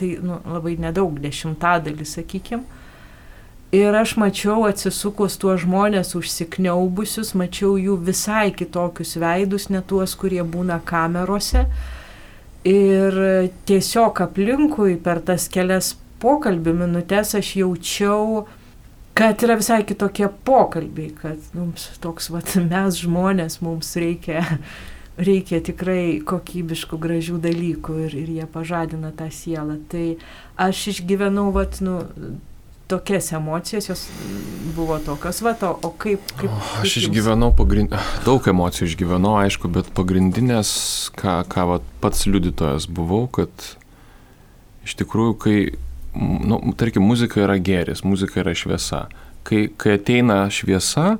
tai 0.00 0.14
nu, 0.24 0.40
labai 0.48 0.78
nedaug, 0.80 1.20
dešimtadalį, 1.22 2.08
sakykime 2.08 2.79
Ir 3.70 3.94
aš 3.94 4.16
mačiau 4.18 4.64
atsisukus 4.66 5.36
tuos 5.38 5.60
žmonės 5.62 6.16
užsikniaubusius, 6.18 7.36
mačiau 7.38 7.76
jų 7.78 8.00
visai 8.02 8.48
kitokius 8.50 9.14
veidus, 9.22 9.68
ne 9.70 9.78
tuos, 9.86 10.16
kurie 10.18 10.42
būna 10.42 10.80
kamerose. 10.82 11.68
Ir 12.66 13.14
tiesiog 13.70 14.24
aplinkui 14.26 14.96
per 14.98 15.22
tas 15.22 15.46
kelias 15.48 15.92
pokalbių 16.20 16.74
minutės 16.82 17.36
aš 17.38 17.52
jaučiau, 17.60 18.42
kad 19.14 19.46
yra 19.46 19.60
visai 19.62 19.84
kitokie 19.86 20.26
pokalbiai, 20.50 21.14
kad 21.22 21.54
mums 21.54 21.86
toks, 22.02 22.26
vat, 22.34 22.56
mes 22.72 22.98
žmonės, 23.04 23.60
mums 23.62 23.94
reikia, 24.02 24.42
reikia 25.30 25.62
tikrai 25.70 26.18
kokybiškų, 26.26 26.98
gražių 27.06 27.38
dalykų 27.46 28.02
ir, 28.08 28.20
ir 28.24 28.36
jie 28.40 28.50
pažadina 28.50 29.14
tą 29.14 29.30
sielą. 29.30 29.78
Tai 29.94 30.06
aš 30.58 30.88
išgyvenau, 30.96 31.52
vat, 31.54 31.78
nu, 31.86 32.00
tokias 32.90 33.30
emocijas, 33.36 33.88
jos 33.90 34.06
buvo 34.74 34.98
tokios, 35.04 35.40
va, 35.46 35.54
to, 35.58 35.70
o 35.82 35.90
kaip... 35.90 36.24
kaip, 36.34 36.50
kaip 36.50 36.82
aš 36.84 36.96
išgyvenau, 37.02 37.52
pagrind... 37.56 37.94
daug 38.26 38.46
emocijų 38.52 38.90
išgyvenau, 38.90 39.36
aišku, 39.44 39.70
bet 39.72 39.90
pagrindinės, 39.96 40.72
ką, 41.18 41.40
ką 41.50 41.66
va, 41.70 41.78
pats 42.02 42.26
liudytojas 42.28 42.88
buvau, 42.90 43.24
kad 43.32 43.50
iš 44.86 44.96
tikrųjų, 45.00 45.38
kai, 45.42 45.56
nu, 46.18 46.60
tarkim, 46.78 47.06
muzika 47.06 47.42
yra 47.44 47.58
geris, 47.62 48.04
muzika 48.06 48.42
yra 48.44 48.54
šviesa. 48.56 49.06
Kai, 49.46 49.68
kai 49.80 49.96
ateina 49.96 50.42
šviesa, 50.52 51.14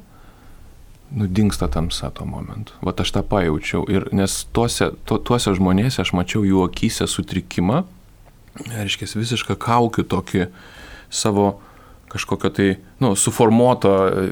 nudingsta 1.11 1.69
tamsa 1.69 2.11
tuo 2.15 2.27
momentu. 2.27 2.75
Vat 2.87 3.01
aš 3.03 3.15
tą 3.17 3.23
pajaučiau. 3.27 3.85
Ir 3.91 4.09
nes 4.15 4.45
tuose, 4.55 4.93
tu, 5.05 5.19
tuose 5.19 5.55
žmonėse 5.57 6.03
aš 6.05 6.13
mačiau 6.15 6.45
jų 6.47 6.63
akise 6.69 7.09
sutrikimą, 7.11 7.83
reiškia, 8.71 9.09
visišką 9.19 9.57
kaukių 9.61 10.07
tokį 10.11 10.47
savo 11.11 11.61
kažkokio 12.11 12.51
tai, 12.51 12.77
nu, 12.99 13.15
suformuoto 13.17 13.93
e, 14.09 14.29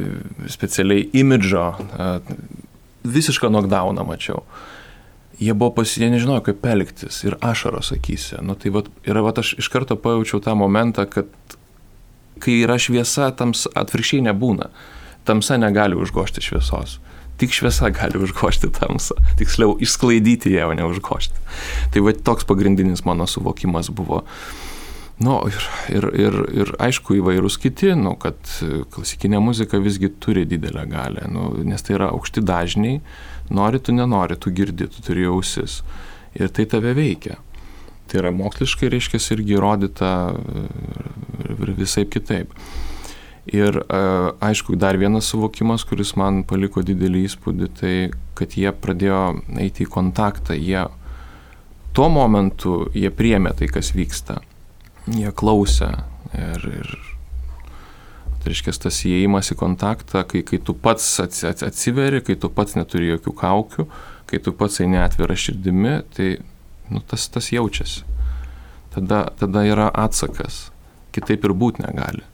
specialiai 0.51 1.05
imidžo, 1.13 1.67
e, 1.79 2.09
visišką 3.07 3.51
knockdowną 3.53 4.03
mačiau. 4.07 4.43
Jie 5.39 5.55
buvo 5.55 5.71
pasidė, 5.77 6.09
nežinojo, 6.11 6.43
kaip 6.49 6.67
elgtis 6.67 7.21
ir 7.23 7.37
ašaros 7.39 7.93
akise. 7.95 8.41
Nu, 8.43 8.59
tai 8.59 8.73
vat, 8.75 8.91
ir 9.07 9.21
vat 9.23 9.39
aš 9.39 9.55
iš 9.63 9.71
karto 9.71 9.95
pajaučiau 9.95 10.43
tą 10.43 10.57
momentą, 10.59 11.07
kad 11.07 11.31
kai 12.43 12.59
yra 12.65 12.79
šviesa, 12.83 13.31
tams 13.39 13.69
atvirkščiai 13.79 14.27
nebūna. 14.27 14.73
Tamsa 15.29 15.59
negali 15.61 15.99
užgošti 15.99 16.43
šviesos. 16.43 16.99
Tik 17.39 17.55
šviesa 17.55 17.93
gali 17.95 18.19
užgošti 18.19 18.73
tamsą. 18.75 19.15
Tiksliau, 19.39 19.77
išsklaidyti 19.79 20.57
ją, 20.57 20.73
o 20.73 20.75
ne 20.75 20.89
užgošti. 20.91 21.47
Tai 21.95 22.03
va 22.03 22.17
toks 22.27 22.49
pagrindinis 22.49 23.05
mano 23.07 23.31
suvokimas 23.31 23.93
buvo. 23.95 24.25
Uh, 24.25 24.68
Nu, 25.19 25.41
ir, 25.51 25.65
ir, 25.91 26.05
ir, 26.15 26.37
ir 26.55 26.69
aišku 26.79 27.17
įvairūs 27.19 27.57
kiti, 27.59 27.91
nu, 27.99 28.13
kad 28.23 28.39
klasikinė 28.95 29.41
muzika 29.43 29.81
visgi 29.83 30.13
turi 30.23 30.45
didelę 30.47 30.85
galę, 30.87 31.25
nu, 31.33 31.49
nes 31.67 31.83
tai 31.83 31.97
yra 31.97 32.13
aukšti 32.15 32.45
dažniai, 32.47 33.01
nori 33.51 33.81
tu 33.83 33.95
nenori, 33.97 34.37
tu 34.39 34.53
girdi, 34.55 34.87
tu 34.87 35.03
turi 35.03 35.25
ausis 35.27 35.81
ir 36.39 36.53
tai 36.55 36.69
tave 36.71 36.93
veikia. 36.95 37.35
Tai 38.09 38.21
yra 38.21 38.31
moksliškai, 38.33 38.93
reiškia, 38.95 39.19
irgi 39.35 39.57
įrodyta 39.57 40.13
ir 41.49 41.73
visai 41.77 42.07
kitaip. 42.07 42.55
Ir 43.51 43.81
aišku, 43.91 44.77
dar 44.79 45.01
vienas 45.01 45.33
suvokimas, 45.33 45.83
kuris 45.89 46.15
man 46.21 46.45
paliko 46.47 46.85
didelį 46.85 47.25
įspūdį, 47.27 47.69
tai 47.81 47.95
kad 48.39 48.55
jie 48.55 48.71
pradėjo 48.71 49.25
eiti 49.59 49.83
į 49.83 49.91
kontaktą, 49.91 50.55
jie 50.55 50.87
tuo 51.97 52.07
momentu 52.13 52.85
jie 52.95 53.11
priemė 53.11 53.57
tai, 53.59 53.67
kas 53.73 53.91
vyksta 53.97 54.39
jie 55.15 55.31
klausė 55.37 55.93
ir, 56.37 56.65
ir 56.81 56.91
tai 58.39 58.53
reiškia 58.53 58.75
tas 58.85 59.01
įėjimas 59.09 59.53
į 59.53 59.59
kontaktą, 59.59 60.23
kai, 60.29 60.45
kai 60.47 60.61
tu 60.63 60.75
pats 60.75 61.07
atsiveri, 61.21 62.23
kai 62.25 62.39
tu 62.41 62.51
pats 62.53 62.77
neturi 62.79 63.11
jokių 63.13 63.35
kaukių, 63.41 63.87
kai 64.31 64.41
tu 64.45 64.55
pats 64.57 64.81
eini 64.85 65.01
atvira 65.01 65.37
širdimi, 65.39 65.99
tai 66.15 66.31
nu, 66.93 67.03
tas, 67.05 67.29
tas 67.33 67.51
jaučiasi. 67.53 68.05
Tada, 68.95 69.27
tada 69.39 69.65
yra 69.69 69.89
atsakas, 69.93 70.69
kitaip 71.15 71.45
ir 71.45 71.55
būti 71.57 71.85
negali. 71.85 72.25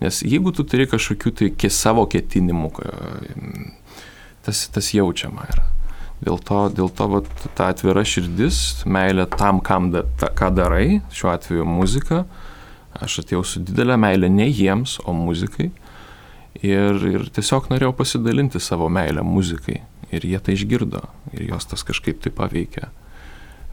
Nes 0.00 0.22
jeigu 0.24 0.52
tu 0.56 0.64
turi 0.64 0.88
kažkokių 0.88 1.34
tai 1.36 1.70
savo 1.72 2.06
ketinimų, 2.08 2.72
tas, 4.46 4.64
tas 4.72 4.94
jaučiama 4.96 5.44
yra. 5.52 5.68
Dėl 6.20 6.36
to, 6.44 6.60
dėl 6.76 6.90
to 6.92 7.06
vat, 7.08 7.28
ta 7.56 7.70
atvira 7.72 8.02
širdis, 8.04 8.82
meilė 8.84 9.24
tam, 9.32 9.62
kam 9.64 9.88
da, 9.94 10.04
ta, 10.20 10.28
ką 10.36 10.50
darai, 10.52 11.00
šiuo 11.16 11.30
atveju 11.32 11.64
muzika, 11.64 12.24
aš 13.00 13.22
atėjau 13.22 13.40
su 13.46 13.62
didelė 13.64 13.96
meilė 14.00 14.28
ne 14.32 14.48
jiems, 14.50 14.98
o 15.08 15.14
muzikai. 15.16 15.70
Ir, 16.60 17.00
ir 17.08 17.28
tiesiog 17.32 17.70
norėjau 17.72 17.94
pasidalinti 17.96 18.60
savo 18.60 18.90
meilę 18.92 19.24
muzikai. 19.24 19.78
Ir 20.12 20.26
jie 20.26 20.40
tai 20.44 20.58
išgirdo. 20.58 21.06
Ir 21.32 21.46
jos 21.54 21.68
tas 21.70 21.86
kažkaip 21.86 22.20
tai 22.20 22.32
paveikė, 22.34 22.90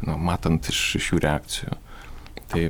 nu, 0.06 0.16
matant 0.22 0.70
iš, 0.72 0.82
iš 1.01 1.12
jų 1.12 1.24
reakcijų. 1.25 1.80
Tai 2.48 2.63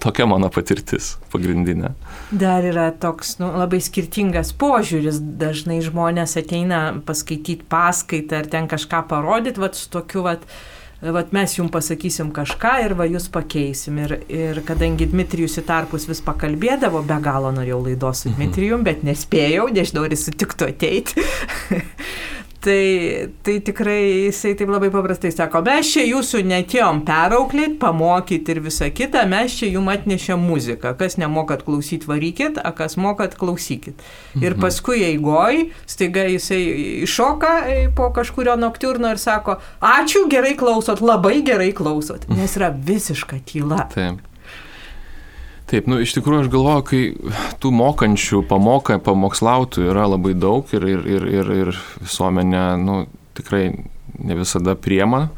Tokia 0.00 0.24
mano 0.24 0.48
patirtis 0.52 1.14
pagrindinė. 1.32 1.92
Dar 2.32 2.64
yra 2.64 2.88
toks 2.96 3.34
nu, 3.40 3.50
labai 3.60 3.82
skirtingas 3.84 4.54
požiūris. 4.56 5.20
Dažnai 5.40 5.80
žmonės 5.84 6.38
ateina 6.40 6.80
paskaityti 7.06 7.66
paskaitą 7.68 8.40
ar 8.40 8.48
ten 8.48 8.68
kažką 8.70 9.02
parodyti, 9.10 9.60
vat 9.60 9.76
su 9.76 9.90
tokiu, 9.92 10.22
vat, 10.24 10.46
vat 11.04 11.34
mes 11.36 11.58
jums 11.58 11.72
pasakysim 11.74 12.32
kažką 12.32 12.74
ir 12.86 12.96
va 12.96 13.04
jūs 13.10 13.28
pakeisim. 13.34 14.00
Ir, 14.06 14.16
ir 14.32 14.62
kadangi 14.64 15.10
Dmitrijus 15.12 15.58
į 15.60 15.66
tarpus 15.68 16.08
vis 16.08 16.24
pakalbėdavo, 16.24 17.04
be 17.04 17.20
galo 17.20 17.52
norėjau 17.56 17.82
laidos 17.90 18.24
su 18.24 18.30
mhm. 18.32 18.38
Dmitrijum, 18.40 18.88
bet 18.88 19.04
nespėjau, 19.04 19.68
nežinau, 19.76 20.08
ar 20.08 20.16
jis 20.16 20.30
sutiktų 20.30 20.72
ateiti. 20.72 21.28
Tai, 22.60 23.30
tai 23.40 23.54
tikrai 23.64 24.26
jisai 24.26 24.50
taip 24.52 24.68
labai 24.68 24.90
paprastai 24.92 25.30
sako, 25.32 25.62
mes 25.64 25.94
čia 25.94 26.02
jūsų 26.04 26.42
netėjom 26.44 26.98
perauklėti, 27.08 27.78
pamokyti 27.80 28.52
ir 28.52 28.60
visą 28.66 28.90
kitą, 28.92 29.22
mes 29.30 29.54
čia 29.56 29.70
jums 29.70 29.94
atnešėm 29.94 30.44
muziką. 30.44 30.92
Kas 31.00 31.16
nemokat 31.20 31.64
klausyti, 31.64 32.04
varykit, 32.10 32.60
o 32.60 32.74
kas 32.76 32.98
mokat, 33.00 33.38
klausykit. 33.40 34.04
Ir 34.42 34.52
mhm. 34.52 34.60
paskui 34.60 35.00
eigoj, 35.08 35.70
staiga 35.88 36.26
jisai 36.28 36.60
iššoka 37.08 37.56
po 37.96 38.12
kažkurio 38.12 38.58
nokturno 38.60 39.08
ir 39.14 39.22
sako, 39.22 39.56
ačiū, 39.80 40.26
gerai 40.28 40.52
klausot, 40.60 41.00
labai 41.00 41.38
gerai 41.46 41.72
klausot, 41.72 42.28
nes 42.28 42.60
yra 42.60 42.74
visiška 42.76 43.40
tyla. 43.48 43.86
Taip. 43.96 44.20
Taip, 45.70 45.86
nu 45.86 46.00
iš 46.02 46.16
tikrųjų 46.16 46.44
aš 46.44 46.50
galvoju, 46.50 46.84
kai 46.88 47.00
tų 47.62 47.70
mokančių 47.78 48.42
pamoka, 48.50 48.98
pamokslautų 49.06 49.86
yra 49.92 50.08
labai 50.10 50.34
daug 50.34 50.66
ir, 50.74 50.86
ir, 50.96 51.04
ir, 51.06 51.26
ir, 51.30 51.50
ir 51.62 51.72
visuomenė 52.02 52.64
nu, 52.82 53.04
tikrai 53.38 53.68
ne 54.20 54.38
visada 54.38 54.74
priema, 54.74 55.28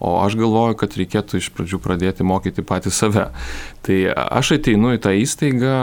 O 0.00 0.14
aš 0.24 0.32
galvoju, 0.40 0.78
kad 0.80 0.94
reikėtų 0.96 1.36
iš 1.36 1.50
pradžių 1.52 1.78
pradėti 1.84 2.24
mokyti 2.24 2.62
patį 2.64 2.92
save. 2.96 3.26
Tai 3.84 3.96
aš 4.16 4.54
ateinu 4.56 4.94
į 4.96 5.00
tą 5.04 5.12
įstaigą, 5.12 5.74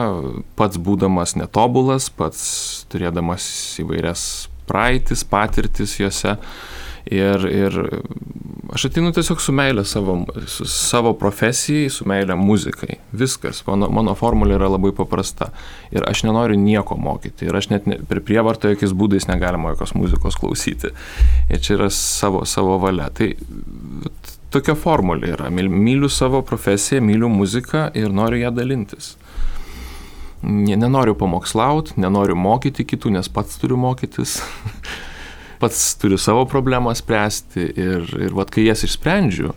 pats 0.58 0.82
būdamas 0.82 1.36
netobulas, 1.38 2.10
pats 2.10 2.42
turėdamas 2.90 3.46
įvairias 3.84 4.24
praeitis, 4.66 5.22
patirtis 5.22 6.00
juose. 6.02 6.34
Ir, 7.12 7.46
ir 7.48 7.78
aš 8.74 8.88
atinu 8.90 9.14
tiesiog 9.16 9.40
su 9.42 9.54
meilė 9.56 9.84
savo, 9.88 10.18
su 10.50 10.66
savo 10.68 11.14
profesijai, 11.18 11.88
su 11.94 12.08
meilė 12.10 12.36
muzikai. 12.40 12.98
Viskas. 13.16 13.62
Mano, 13.68 13.88
mano 13.94 14.16
formulė 14.18 14.58
yra 14.58 14.68
labai 14.74 14.92
paprasta. 14.96 15.52
Ir 15.96 16.04
aš 16.10 16.26
nenoriu 16.28 16.58
nieko 16.60 16.98
mokyti. 17.00 17.48
Ir 17.48 17.56
aš 17.56 17.70
net 17.72 17.88
ne, 17.88 18.00
per 18.10 18.20
prievartą 18.28 18.74
jokiais 18.74 18.96
būdais 18.98 19.30
negalima 19.30 19.72
jokios 19.72 19.96
muzikos 19.96 20.40
klausyti. 20.40 20.92
Ir 21.48 21.64
čia 21.64 21.78
yra 21.78 21.90
savo, 21.94 22.44
savo 22.50 22.76
valia. 22.84 23.08
Tai 23.16 23.32
tokia 24.54 24.76
formulė 24.76 25.32
yra. 25.38 25.52
Myliu 25.54 26.12
savo 26.12 26.44
profesiją, 26.44 27.02
myliu 27.06 27.32
muziką 27.32 27.88
ir 27.96 28.12
noriu 28.12 28.44
ją 28.44 28.52
dalintis. 28.56 29.16
Nenoriu 30.44 31.16
pamokslauti, 31.18 31.96
nenoriu 32.04 32.36
mokyti 32.38 32.86
kitų, 32.86 33.16
nes 33.16 33.32
pats 33.32 33.58
turiu 33.62 33.80
mokytis. 33.80 34.42
pats 35.62 35.96
turiu 36.02 36.20
savo 36.22 36.46
problemą 36.50 36.94
spręsti 36.98 37.66
ir, 37.76 38.10
ir 38.28 38.36
vat, 38.38 38.52
kai 38.54 38.68
jas 38.68 38.84
išsprendžiu, 38.88 39.54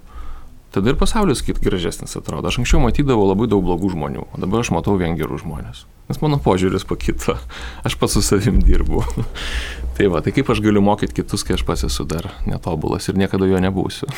tada 0.75 0.93
ir 0.93 0.99
pasaulis 1.01 1.43
kit 1.47 1.61
gražesnis 1.63 2.17
atrodo. 2.19 2.51
Aš 2.51 2.61
anksčiau 2.63 2.83
matydavau 2.85 3.29
labai 3.29 3.49
daug 3.51 3.65
blogų 3.67 3.93
žmonių, 3.95 4.27
o 4.31 4.43
dabar 4.43 4.65
aš 4.65 4.73
matau 4.75 4.97
vien 5.01 5.19
gerų 5.19 5.43
žmonės. 5.45 5.85
Nes 6.11 6.19
mano 6.23 6.41
požiūris 6.43 6.87
pakito, 6.91 7.37
aš 7.87 7.99
pats 8.01 8.19
su 8.19 8.25
savim 8.27 8.61
dirbu. 8.65 9.05
tai 9.97 10.11
va, 10.13 10.23
tai 10.25 10.35
kaip 10.37 10.51
aš 10.51 10.63
galiu 10.65 10.83
mokyti 10.85 11.21
kitus, 11.23 11.47
kai 11.47 11.59
aš 11.59 11.67
pats 11.69 11.87
esu 11.91 12.07
dar 12.09 12.33
netobulas 12.49 13.11
ir 13.11 13.21
niekada 13.21 13.51
jo 13.51 13.63
nebūsiu. 13.63 14.11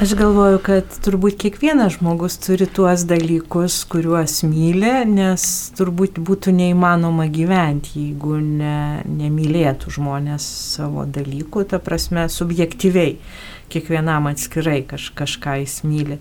Aš 0.00 0.14
galvoju, 0.16 0.56
kad 0.64 0.88
turbūt 1.04 1.36
kiekvienas 1.42 1.98
žmogus 1.98 2.38
turi 2.40 2.64
tuos 2.64 3.04
dalykus, 3.04 3.82
kuriuos 3.92 4.38
myli, 4.48 4.90
nes 5.06 5.44
turbūt 5.76 6.16
būtų 6.16 6.54
neįmanoma 6.56 7.26
gyventi, 7.30 7.92
jeigu 8.00 8.38
ne, 8.40 9.02
nemylėtų 9.04 9.92
žmonės 9.98 10.46
savo 10.72 11.04
dalykų, 11.04 11.66
ta 11.74 11.78
prasme, 11.82 12.24
subjektyviai. 12.32 13.18
Kiekvienam 13.72 14.30
atskirai 14.32 14.80
kaž, 14.88 15.10
kažką 15.18 15.58
jis 15.60 15.82
myli. 15.84 16.18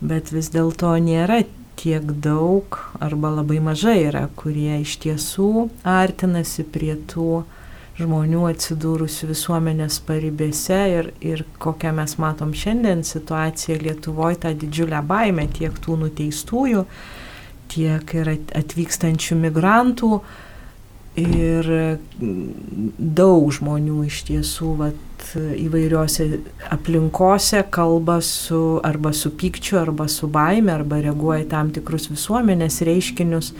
Bet 0.00 0.32
vis 0.32 0.48
dėlto 0.54 0.96
nėra 1.04 1.42
tiek 1.76 2.08
daug 2.24 2.80
arba 3.02 3.36
labai 3.36 3.60
mažai 3.60 4.06
yra, 4.06 4.24
kurie 4.40 4.80
iš 4.80 4.96
tiesų 5.04 5.68
artinasi 5.84 6.64
prie 6.64 6.96
tų 7.12 7.42
žmonių 8.00 8.46
atsidūrusių 8.48 9.28
visuomenės 9.32 9.98
paribėse 10.06 10.78
ir, 10.94 11.10
ir 11.20 11.44
kokią 11.62 11.92
mes 11.96 12.16
matom 12.22 12.54
šiandien 12.56 13.04
situaciją 13.04 13.80
Lietuvoje, 13.82 14.40
tą 14.44 14.54
didžiulę 14.56 15.02
baimę 15.04 15.48
tiek 15.52 15.76
tų 15.84 15.98
nuteistųjų, 16.06 16.86
tiek 17.72 18.16
ir 18.16 18.32
atvykstančių 18.62 19.38
migrantų. 19.44 20.22
Ir 21.20 21.66
daug 22.16 23.50
žmonių 23.52 23.98
iš 24.08 24.22
tiesų 24.30 24.70
vat, 24.78 25.24
įvairiose 25.36 26.38
aplinkose 26.72 27.60
kalba 27.68 28.22
su, 28.24 28.80
arba 28.80 29.12
su 29.12 29.34
pykčiu, 29.36 29.76
arba 29.82 30.06
su 30.08 30.30
baime, 30.32 30.72
arba 30.72 31.02
reaguoja 31.04 31.44
tam 31.50 31.68
tikrus 31.76 32.08
visuomenės 32.08 32.80
reiškinius 32.88 33.52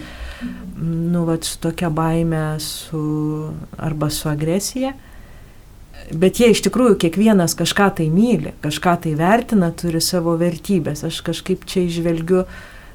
nu, 0.82 1.24
vat, 1.28 1.44
su 1.44 1.58
tokia 1.62 1.90
baime 1.90 2.60
su, 2.60 3.52
arba 3.76 4.10
su 4.10 4.28
agresija. 4.28 4.92
Bet 6.12 6.40
jie 6.40 6.50
iš 6.52 6.64
tikrųjų 6.66 6.96
kiekvienas 7.04 7.54
kažką 7.56 7.88
tai 8.00 8.08
myli, 8.12 8.52
kažką 8.64 8.96
tai 9.04 9.14
vertina, 9.16 9.70
turi 9.70 10.00
savo 10.02 10.34
vertybės. 10.40 11.04
Aš 11.06 11.22
kažkaip 11.24 11.64
čia 11.68 11.86
išvelgiu 11.86 12.42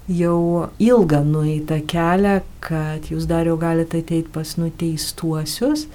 jau 0.08 0.68
ilgą 0.80 1.24
nueitą 1.28 1.80
kelią, 1.88 2.42
kad 2.64 3.08
jūs 3.12 3.28
dar 3.30 3.48
jau 3.48 3.58
galite 3.60 4.02
ateiti 4.04 4.32
pas 4.34 4.56
nuteistuosius 4.60 5.88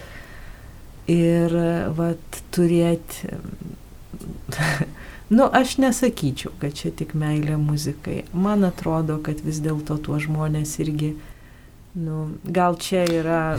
ir 1.11 1.55
vat, 1.97 2.41
turėti... 2.55 3.37
nu, 5.37 5.49
aš 5.49 5.77
nesakyčiau, 5.83 6.53
kad 6.61 6.77
čia 6.79 6.93
tik 6.97 7.17
meilė 7.19 7.59
muzikai. 7.61 8.23
Man 8.33 8.65
atrodo, 8.69 9.19
kad 9.25 9.41
vis 9.45 9.61
dėlto 9.65 9.99
tuos 10.05 10.27
žmonės 10.27 10.79
irgi 10.85 11.15
Nu, 11.93 12.29
gal 12.45 12.79
čia 12.81 13.03
yra, 13.05 13.59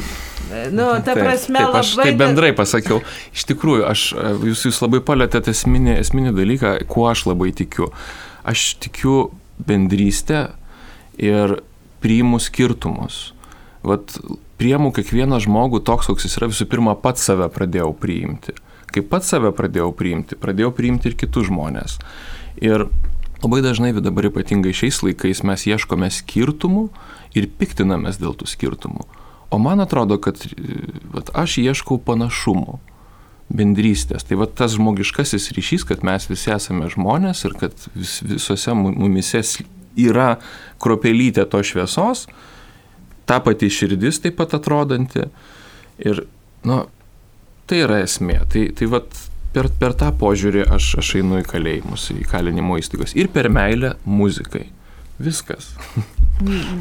nu, 0.74 0.88
ta 1.06 1.14
prasme, 1.14 1.60
taip, 1.60 1.70
taip, 1.70 1.76
aš 1.78 1.92
labai... 2.00 2.08
Taip 2.10 2.18
bendrai 2.18 2.50
pasakiau. 2.58 3.04
Iš 3.30 3.46
tikrųjų, 3.52 3.84
aš, 3.86 4.06
jūs, 4.42 4.64
jūs 4.72 4.80
labai 4.82 5.04
palėtėte 5.06 5.54
esminį, 5.54 6.00
esminį 6.02 6.34
dalyką, 6.34 6.72
kuo 6.90 7.06
aš 7.12 7.28
labai 7.30 7.52
tikiu. 7.54 7.92
Aš 8.42 8.72
tikiu 8.82 9.28
bendrystę 9.62 10.48
ir 11.22 11.60
priimu 12.02 12.42
skirtumus. 12.42 13.22
Vat 13.86 14.18
priimu 14.58 14.90
kiekvieną 14.98 15.38
žmogų 15.46 15.84
toks, 15.86 16.10
koks 16.10 16.26
jis 16.26 16.40
yra, 16.42 16.50
visų 16.50 16.66
pirma, 16.74 16.98
pats 16.98 17.30
save 17.30 17.46
pradėjau 17.54 17.94
priimti. 17.94 18.58
Kai 18.90 19.06
pats 19.06 19.30
save 19.30 19.54
pradėjau 19.54 19.92
priimti, 19.98 20.42
pradėjau 20.42 20.74
priimti 20.74 21.12
ir 21.12 21.20
kitus 21.22 21.52
žmonės. 21.54 22.00
Ir 22.66 22.88
labai 23.44 23.62
dažnai, 23.62 23.94
dabar 23.94 24.30
ypatingai 24.30 24.74
šiais 24.74 25.04
laikais, 25.06 25.46
mes 25.46 25.66
ieškome 25.70 26.10
skirtumų 26.14 26.88
ir 27.38 27.50
piktinamės 27.60 28.20
dėl 28.22 28.36
tų 28.38 28.48
skirtumų. 28.50 29.06
O 29.54 29.60
man 29.62 29.84
atrodo, 29.84 30.18
kad 30.22 30.40
vat, 31.14 31.30
aš 31.38 31.60
ieškau 31.62 32.00
panašumų, 32.02 32.80
bendrystės. 33.54 34.26
Tai 34.26 34.40
va 34.42 34.48
tas 34.50 34.74
žmogiškasis 34.78 35.52
ryšys, 35.54 35.86
kad 35.90 36.04
mes 36.06 36.26
visi 36.30 36.52
esame 36.54 36.90
žmonės 36.90 37.44
ir 37.46 37.56
kad 37.60 37.86
vis, 37.94 38.18
visose 38.26 38.74
mumise 38.74 39.44
yra 40.00 40.38
kropelytė 40.82 41.46
to 41.50 41.62
šviesos, 41.66 42.26
ta 43.30 43.40
pati 43.44 43.70
širdis 43.72 44.24
taip 44.24 44.40
pat 44.40 44.56
atrodanti. 44.58 45.28
Ir, 46.02 46.24
nu, 46.66 46.80
tai 47.70 47.84
yra 47.86 48.02
esmė. 48.04 48.42
Tai, 48.50 48.66
tai 48.78 48.90
va 48.90 49.04
per, 49.54 49.70
per 49.80 49.96
tą 50.00 50.10
požiūrį 50.18 50.66
aš, 50.74 50.96
aš 51.04 51.14
einu 51.22 51.44
į 51.44 51.48
kalėjimus, 51.48 52.10
į 52.16 52.26
kalinimo 52.30 52.80
įstaigos. 52.82 53.16
Ir 53.20 53.30
per 53.34 53.52
meilę 53.54 53.96
muzikai. 54.06 54.66
Viskas. 55.24 55.72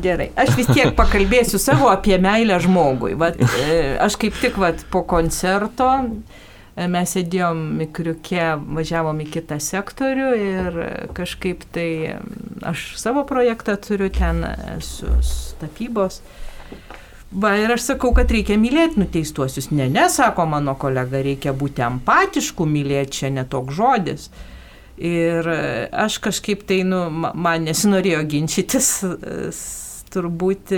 Gerai, 0.02 0.30
aš 0.38 0.54
vis 0.58 0.70
tiek 0.72 0.94
pakalbėsiu 0.98 1.60
savo 1.60 1.90
apie 1.92 2.16
meilę 2.22 2.58
žmogui. 2.64 3.14
Vat, 3.18 3.38
e, 3.38 3.96
aš 4.02 4.16
kaip 4.20 4.38
tik 4.40 4.56
vat, 4.58 4.82
po 4.90 5.04
koncerto 5.06 5.90
e, 6.02 6.88
mes 6.90 7.12
sėdėjom 7.14 7.60
mikriuke, 7.82 8.46
važiavom 8.78 9.20
į 9.22 9.28
kitą 9.36 9.60
sektorių 9.62 10.30
ir 10.40 10.80
kažkaip 11.14 11.66
tai 11.74 11.88
aš 12.66 12.92
savo 12.98 13.26
projektą 13.28 13.76
turiu 13.80 14.10
ten 14.14 14.42
su 14.82 15.12
tapybos. 15.60 16.22
Va, 17.32 17.54
ir 17.56 17.72
aš 17.72 17.86
sakau, 17.92 18.10
kad 18.16 18.32
reikia 18.32 18.58
mylėti 18.60 19.00
nuteistuosius. 19.00 19.70
Ne, 19.72 19.86
ne, 19.88 20.04
sako 20.12 20.44
mano 20.50 20.74
kolega, 20.80 21.22
reikia 21.24 21.54
būti 21.56 21.84
empatišku, 21.86 22.66
mylėti 22.68 23.22
čia 23.22 23.30
netoks 23.32 23.78
žodis. 23.78 24.26
Ir 25.02 25.48
aš 25.90 26.20
kažkaip 26.22 26.62
tai, 26.68 26.82
nu, 26.86 27.08
man 27.10 27.64
nesinorėjo 27.66 28.20
ginčytis, 28.30 28.90
turbūt 30.12 30.70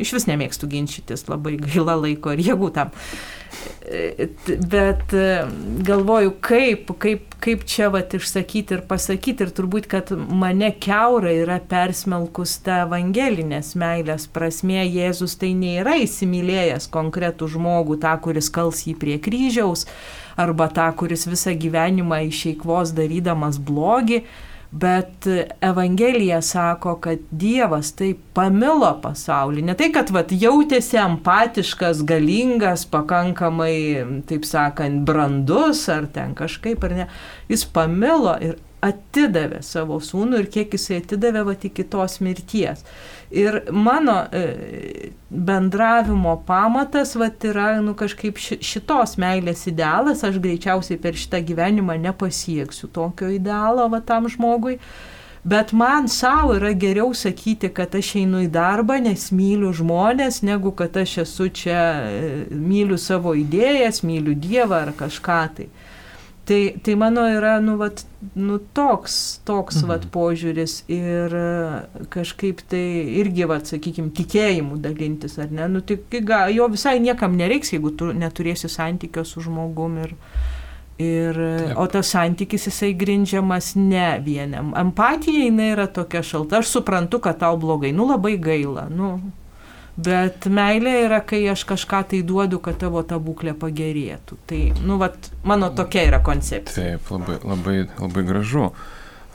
iš 0.00 0.14
vis 0.16 0.26
nemėgstu 0.30 0.70
ginčytis, 0.70 1.26
labai 1.28 1.58
gaila 1.60 1.98
laiko 2.00 2.32
ir 2.32 2.44
jėgų 2.46 2.70
tam. 2.78 2.94
Bet 4.70 5.12
galvoju, 5.84 6.36
kaip, 6.44 6.92
kaip, 7.02 7.34
kaip 7.42 7.64
čia 7.68 7.88
vat 7.90 8.14
išsakyti 8.14 8.76
ir 8.76 8.84
pasakyti 8.88 9.44
ir 9.44 9.50
turbūt, 9.56 9.88
kad 9.90 10.12
mane 10.14 10.70
keura 10.80 11.32
yra 11.34 11.58
persmelkus 11.72 12.54
ta 12.64 12.84
evangelinės 12.86 13.74
meilės 13.80 14.28
prasme, 14.30 14.84
Jėzus 14.86 15.34
tai 15.40 15.50
nėra 15.58 15.98
įsimylėjęs 16.04 16.86
konkretų 16.94 17.50
žmogų, 17.56 17.98
tą, 18.04 18.14
kuris 18.22 18.52
kals 18.54 18.84
jį 18.86 18.94
prie 19.02 19.18
kryžiaus, 19.20 19.88
arba 20.40 20.70
tą, 20.72 20.90
kuris 20.96 21.26
visą 21.30 21.54
gyvenimą 21.58 22.22
išeikvos 22.28 22.94
darydamas 22.96 23.60
blogį, 23.62 24.24
Bet 24.70 25.26
Evangelija 25.60 26.42
sako, 26.42 26.94
kad 27.02 27.18
Dievas 27.30 27.90
taip 27.98 28.20
pamilo 28.34 28.92
pasaulį. 29.02 29.64
Ne 29.66 29.74
tai, 29.74 29.88
kad 29.90 30.12
vat, 30.14 30.30
jautėsi 30.30 31.00
empatiškas, 31.02 32.04
galingas, 32.06 32.84
pakankamai, 32.86 33.74
taip 34.30 34.46
sakant, 34.46 35.02
brandus 35.08 35.88
ar 35.90 36.06
ten 36.14 36.36
kažkaip 36.38 36.86
ar 36.86 36.94
ne. 37.00 37.08
Jis 37.50 37.66
pamilo 37.66 38.36
ir 38.38 38.60
atidavė 38.86 39.58
savo 39.66 39.98
sūnų 39.98 40.44
ir 40.44 40.50
kiek 40.54 40.78
jisai 40.78 41.00
atidavė 41.02 41.42
vat 41.50 41.66
iki 41.66 41.88
tos 41.90 42.20
mirties. 42.22 42.86
Ir 43.30 43.60
mano 43.70 44.24
e, 44.32 45.12
bendravimo 45.30 46.42
pamatas 46.46 47.14
vat, 47.14 47.44
yra 47.46 47.76
nu, 47.78 47.94
kažkaip 47.94 48.40
šitos 48.42 49.14
meilės 49.22 49.68
idealas, 49.70 50.24
aš 50.26 50.40
greičiausiai 50.42 50.98
per 50.98 51.14
šitą 51.14 51.38
gyvenimą 51.46 51.94
nepasieksiu 52.02 52.90
tokio 52.90 53.30
idealo 53.30 53.86
va, 53.92 54.02
tam 54.02 54.26
žmogui. 54.26 54.80
Bet 55.46 55.70
man 55.72 56.08
savo 56.10 56.56
yra 56.58 56.72
geriau 56.76 57.14
sakyti, 57.16 57.70
kad 57.72 57.94
aš 57.96 58.10
einu 58.20 58.42
į 58.44 58.50
darbą, 58.52 58.98
nes 59.00 59.30
myliu 59.32 59.70
žmonės, 59.72 60.42
negu 60.44 60.74
kad 60.76 60.98
aš 61.00 61.20
esu 61.22 61.46
čia, 61.54 61.84
e, 62.02 62.32
myliu 62.50 62.98
savo 62.98 63.32
idėjas, 63.38 64.02
myliu 64.02 64.34
Dievą 64.34 64.82
ar 64.88 64.92
kažką 64.98 65.40
tai. 65.54 65.70
Tai, 66.48 66.74
tai 66.82 66.94
mano 66.98 67.22
yra, 67.30 67.58
nu, 67.62 67.76
vat, 67.78 68.02
nu 68.34 68.56
toks, 68.74 69.40
toks, 69.46 69.82
mhm. 69.82 69.90
vat, 69.90 70.06
požiūris 70.10 70.80
ir 70.90 71.34
kažkaip 72.10 72.64
tai 72.70 72.84
irgi, 73.20 73.44
vat, 73.46 73.68
sakykime, 73.70 74.10
tikėjimų 74.16 74.80
dalintis, 74.82 75.36
ar 75.38 75.52
ne, 75.54 75.68
nu, 75.70 75.84
tik 75.86 76.10
jo 76.54 76.70
visai 76.72 76.96
niekam 77.04 77.36
nereiks, 77.38 77.74
jeigu 77.76 77.92
tu 77.94 78.10
neturėsi 78.16 78.72
santykio 78.72 79.26
su 79.28 79.44
žmogum 79.44 80.00
ir, 80.06 80.16
Ir, 81.00 81.32
Taip. 81.32 81.78
o 81.80 81.86
tas 81.88 82.10
santykis 82.12 82.66
jisai 82.68 82.90
grindžiamas 82.92 83.70
ne 83.78 84.18
vieniam. 84.20 84.74
Empatija 84.76 85.46
jinai 85.46 85.70
yra 85.72 85.86
tokia 85.88 86.20
šalta. 86.20 86.58
Aš 86.60 86.74
suprantu, 86.74 87.22
kad 87.24 87.38
tau 87.40 87.56
blogai. 87.56 87.94
Nu 87.96 88.04
labai 88.04 88.34
gaila. 88.36 88.84
Nu, 88.92 89.14
bet 90.06 90.46
meilė 90.50 90.94
yra, 91.06 91.20
kai 91.26 91.42
aš 91.52 91.64
kažką 91.68 92.02
tai 92.12 92.22
duodu, 92.26 92.60
kad 92.62 92.78
tavo 92.80 93.02
ta 93.06 93.18
būklė 93.22 93.54
pagerėtų. 93.58 94.38
Tai, 94.50 94.62
nu, 94.84 94.98
vat, 95.00 95.30
mano 95.46 95.70
tokia 95.76 96.06
yra 96.08 96.22
koncepcija. 96.24 96.96
Taip, 96.96 97.12
labai, 97.14 97.38
labai, 97.44 97.76
labai 98.00 98.26
gražu. 98.28 98.70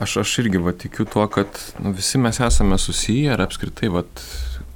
Aš, 0.02 0.18
aš 0.24 0.34
irgi 0.42 0.60
va, 0.60 0.74
tikiu 0.76 1.06
tuo, 1.08 1.24
kad 1.32 1.56
nu, 1.80 1.94
visi 1.96 2.20
mes 2.20 2.40
esame 2.44 2.76
susiję 2.78 3.32
ir 3.32 3.42
apskritai 3.46 3.88
vat, 3.94 4.24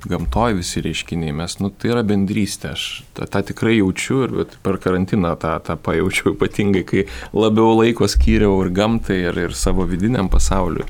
gamtoje 0.09 0.57
visi 0.57 0.81
reiškiniai, 0.85 1.33
mes, 1.37 1.57
nu, 1.61 1.71
tai 1.77 1.93
yra 1.93 2.05
bendrystė, 2.07 2.73
aš 2.75 2.85
tą, 3.17 3.27
tą 3.31 3.43
tikrai 3.51 3.77
jaučiu 3.79 4.23
ir 4.25 4.55
per 4.65 4.79
karantiną 4.81 5.35
tą, 5.41 5.57
tą 5.67 5.77
pajaučiau 5.77 6.35
ypatingai, 6.35 6.85
kai 6.89 7.05
labiau 7.37 7.75
laiko 7.77 8.09
skyriau 8.09 8.57
ir 8.65 8.73
gamtai, 8.77 9.21
ir, 9.29 9.43
ir 9.49 9.57
savo 9.57 9.85
vidiniam 9.89 10.31
pasauliu. 10.33 10.87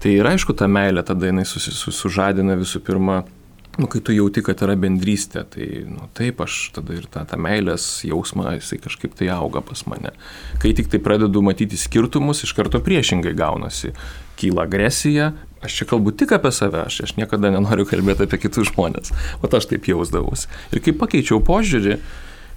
Tai 0.00 0.14
ir 0.16 0.24
aišku, 0.24 0.56
ta 0.56 0.64
meilė 0.70 1.04
tada 1.04 1.28
jinai 1.28 1.44
susi, 1.44 1.74
sužadina 1.76 2.56
visų 2.56 2.80
pirma 2.86 3.20
nu, 3.78 3.86
kai 3.86 4.00
tu 4.00 4.12
jauti, 4.12 4.42
kad 4.44 4.62
yra 4.64 4.74
bendrystė, 4.78 5.44
tai 5.48 5.66
nu, 5.88 6.08
taip 6.16 6.40
aš 6.42 6.56
tada 6.76 6.96
ir 6.96 7.06
tą, 7.10 7.22
tą 7.28 7.38
meilės 7.40 7.86
jausmą, 8.06 8.56
jisai 8.58 8.80
kažkaip 8.82 9.14
tai 9.18 9.30
auga 9.34 9.62
pas 9.64 9.84
mane. 9.90 10.12
Kai 10.62 10.72
tik 10.76 10.90
tai 10.90 11.00
pradedu 11.02 11.42
matyti 11.44 11.78
skirtumus, 11.80 12.42
iš 12.44 12.54
karto 12.58 12.82
priešingai 12.84 13.34
gaunasi. 13.38 13.94
Kyla 14.40 14.66
agresija, 14.66 15.30
aš 15.62 15.78
čia 15.78 15.86
kalbu 15.92 16.14
tik 16.16 16.34
apie 16.36 16.52
save, 16.54 16.82
aš, 16.88 17.02
aš 17.06 17.14
niekada 17.20 17.52
nenoriu 17.54 17.86
kalbėti 17.88 18.26
apie 18.26 18.40
kitus 18.42 18.72
žmonės. 18.72 19.14
O 19.40 19.48
aš 19.48 19.70
taip 19.70 19.88
jausdavausi. 19.90 20.50
Ir 20.74 20.82
kai 20.84 20.96
pakeičiau 20.96 21.40
požiūrį, 21.44 22.00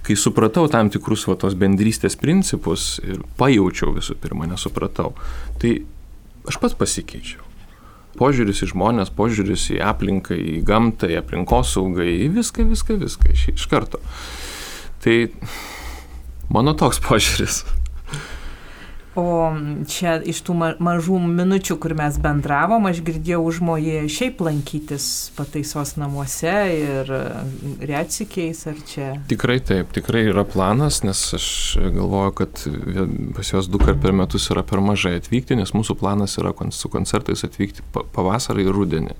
kai 0.04 0.20
supratau 0.20 0.66
tam 0.72 0.90
tikrus 0.92 1.28
va, 1.30 1.38
tos 1.40 1.56
bendrystės 1.60 2.18
principus 2.20 2.98
ir 3.06 3.22
pajaučiau 3.40 3.94
visų 3.96 4.18
pirma, 4.24 4.50
nesupratau, 4.50 5.14
tai 5.62 5.78
aš 6.50 6.60
pats 6.60 6.80
pasikeičiau 6.80 7.53
požiūris 8.20 8.64
į 8.66 8.72
žmonės, 8.74 9.12
požiūris 9.18 9.70
į 9.76 9.80
aplinką, 9.84 10.38
į 10.38 10.58
gamtą, 10.68 11.10
į 11.12 11.20
aplinkosaugą, 11.22 12.06
į 12.06 12.32
viską, 12.38 12.68
viską, 12.72 12.98
viską 13.02 13.32
iš, 13.34 13.68
karto. 13.72 14.02
Tai 15.04 15.18
mano 16.54 16.76
toks 16.78 17.02
požiūris. 17.04 17.64
O 19.14 19.54
čia 19.86 20.16
iš 20.26 20.40
tų 20.48 20.56
mažų 20.82 21.20
minučių, 21.22 21.76
kur 21.82 21.94
mes 21.98 22.16
bendravom, 22.22 22.88
aš 22.90 23.04
girdėjau 23.06 23.44
užmojį 23.46 24.08
šiaip 24.10 24.40
lankytis 24.42 25.06
pataisos 25.38 25.94
namuose 26.02 26.54
ir 26.74 27.12
reatsikiais, 27.86 28.64
ar 28.72 28.80
čia? 28.90 29.12
Tikrai 29.30 29.60
taip, 29.62 29.92
tikrai 29.94 30.24
yra 30.32 30.46
planas, 30.50 31.04
nes 31.06 31.22
aš 31.38 31.48
galvoju, 31.84 32.34
kad 32.42 32.64
pas 33.38 33.54
juos 33.54 33.70
du 33.70 33.82
kart 33.84 34.02
per 34.02 34.18
metus 34.18 34.50
yra 34.50 34.66
per 34.66 34.82
mažai 34.82 35.20
atvykti, 35.20 35.60
nes 35.62 35.76
mūsų 35.78 36.00
planas 36.02 36.40
yra 36.42 36.56
su 36.74 36.90
koncertais 36.90 37.46
atvykti 37.46 37.86
pavasarį 37.94 38.66
ir 38.66 38.74
rudenį. 38.74 39.20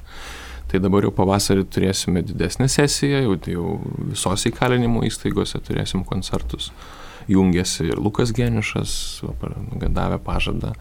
Tai 0.74 0.82
dabar 0.82 1.06
jau 1.06 1.14
pavasarį 1.14 1.68
turėsime 1.70 2.26
didesnę 2.26 2.66
sesiją, 2.66 3.22
jau, 3.28 3.38
jau 3.46 3.70
visos 4.10 4.50
įkalinimo 4.50 5.06
įstaigose 5.06 5.62
turėsim 5.62 6.02
koncertus 6.02 6.72
jungiasi 7.32 7.90
ir 7.92 8.00
Lukas 8.02 8.34
Geniušas, 8.36 9.24
davė 9.84 10.20
pažadą, 10.24 10.74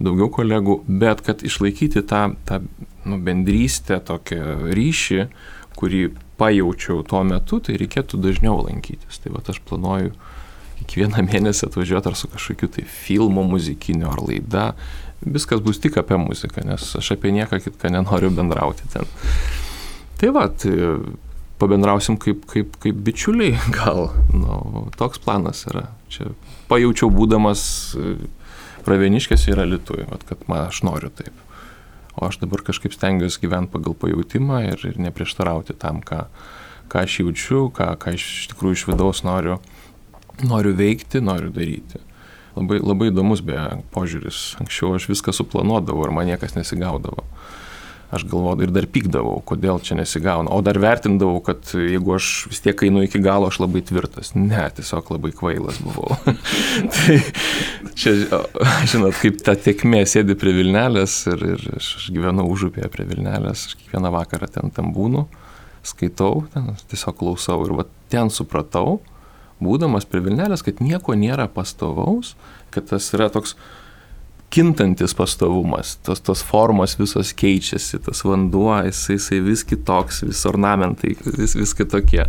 daugiau 0.00 0.30
kolegų, 0.32 0.80
bet 0.88 1.22
kad 1.26 1.44
išlaikyti 1.44 2.02
tą, 2.08 2.30
tą 2.48 2.60
nu, 3.04 3.20
bendrystę, 3.24 4.00
tokią 4.04 4.72
ryšį, 4.74 5.26
kurį 5.80 6.02
pajaučiau 6.40 7.04
tuo 7.04 7.22
metu, 7.26 7.60
tai 7.64 7.76
reikėtų 7.80 8.20
dažniau 8.20 8.62
lankytis. 8.64 9.20
Tai 9.20 9.34
va 9.36 9.44
aš 9.44 9.60
planuoju 9.68 10.14
kiekvieną 10.80 11.24
mėnesį 11.30 11.68
atvažiuoti 11.68 12.10
ar 12.10 12.18
su 12.18 12.30
kažkokiu 12.32 12.70
tai 12.76 12.84
filmu 12.88 13.44
muzikiniu 13.48 14.10
ar 14.12 14.22
laida. 14.24 14.70
Viskas 15.20 15.60
bus 15.60 15.80
tik 15.82 15.98
apie 16.00 16.16
muziką, 16.16 16.64
nes 16.64 16.94
aš 16.96 17.12
apie 17.16 17.32
nieką 17.36 17.60
kitką 17.60 17.92
nenoriu 17.92 18.32
bendrauti 18.32 18.88
ten. 18.92 19.08
Tai 20.20 20.30
va, 20.36 20.46
tai 20.48 20.72
pabendrausim 21.60 22.16
kaip, 22.20 22.46
kaip, 22.50 22.76
kaip 22.82 23.02
bičiuliai, 23.06 23.58
gal. 23.78 24.08
Nu, 24.32 24.88
toks 24.98 25.20
planas 25.22 25.66
yra. 25.70 25.88
Čia 26.10 26.32
pajaučiau 26.70 27.10
būdamas 27.12 27.62
e, 27.94 28.16
pravieniškės 28.86 29.48
yra 29.52 29.66
Lietuvai, 29.68 30.08
kad 30.28 30.42
man 30.50 30.68
aš 30.68 30.82
noriu 30.86 31.12
taip. 31.14 31.34
O 32.16 32.26
aš 32.26 32.40
dabar 32.42 32.64
kažkaip 32.66 32.94
stengiuosi 32.96 33.42
gyventi 33.44 33.72
pagal 33.76 33.94
pajūtimą 33.96 34.64
ir, 34.72 34.82
ir 34.88 34.98
neprieštarauti 35.00 35.76
tam, 35.78 36.00
ką, 36.04 36.24
ką 36.90 37.04
aš 37.06 37.20
jaučiu, 37.22 37.68
ką, 37.76 37.92
ką 38.02 38.16
iš 38.18 38.26
tikrųjų 38.52 38.78
iš 38.78 38.86
vidaus 38.90 39.22
noriu, 39.26 39.60
noriu 40.42 40.74
veikti, 40.76 41.22
noriu 41.22 41.52
daryti. 41.54 42.02
Labai, 42.56 42.80
labai 42.82 43.12
įdomus 43.12 43.44
beje 43.46 43.78
požiūris. 43.94 44.40
Anksčiau 44.60 44.96
aš 44.96 45.06
viską 45.12 45.32
suplanuodavau 45.36 46.08
ir 46.08 46.14
man 46.16 46.26
niekas 46.32 46.56
nesigaudavo 46.58 47.22
aš 48.10 48.24
galvodavau 48.26 48.66
ir 48.66 48.72
dar 48.74 48.86
pykdavau, 48.90 49.36
kodėl 49.46 49.78
čia 49.86 49.94
nesigauna. 49.98 50.50
O 50.50 50.62
dar 50.66 50.78
vertindavau, 50.82 51.38
kad 51.46 51.70
jeigu 51.74 52.16
aš 52.16 52.30
vis 52.50 52.62
tiek 52.64 52.82
einu 52.86 53.04
iki 53.06 53.20
galo, 53.22 53.50
aš 53.50 53.60
labai 53.62 53.82
tvirtas. 53.86 54.32
Ne, 54.34 54.64
tiesiog 54.76 55.12
labai 55.14 55.30
kvailas 55.36 55.78
buvau. 55.84 56.18
tai 56.96 57.20
čia, 57.94 58.16
žinot, 58.90 59.14
kaip 59.20 59.38
ta 59.46 59.54
tiekmė 59.54 60.02
sėdi 60.10 60.34
prie 60.38 60.56
Vilnelės 60.58 61.20
ir, 61.30 61.46
ir 61.54 61.64
aš, 61.78 62.10
gyvenu 62.10 62.48
užupėje 62.50 62.90
prie 62.90 63.06
Vilnelės, 63.12 63.68
aš 63.70 63.78
kiekvieną 63.78 64.10
vakarą 64.18 64.50
ten 64.58 64.74
tam 64.74 64.90
būnu, 64.96 65.28
skaitau, 65.86 66.48
ten, 66.54 66.74
tiesiog 66.90 67.18
klausau 67.22 67.62
ir 67.68 67.76
va 67.78 67.86
ten 68.10 68.32
supratau, 68.34 68.98
būdamas 69.62 70.08
prie 70.08 70.24
Vilnelės, 70.24 70.66
kad 70.66 70.82
nieko 70.82 71.14
nėra 71.14 71.46
pastovaus, 71.52 72.34
kad 72.74 72.90
tas 72.90 73.06
yra 73.14 73.30
toks 73.30 73.54
kintantis 74.50 75.14
pastovumas, 75.14 75.94
tos, 76.04 76.20
tos 76.26 76.42
formos 76.42 76.96
visos 76.98 77.32
keičiasi, 77.38 78.00
tas 78.06 78.24
vanduo, 78.26 78.72
jisai, 78.86 79.16
jisai 79.18 79.40
vis 79.46 79.62
kitoks, 79.66 80.24
vis 80.26 80.42
ornamentai, 80.50 81.14
vis, 81.38 81.54
vis 81.58 81.74
kitokie. 81.78 82.26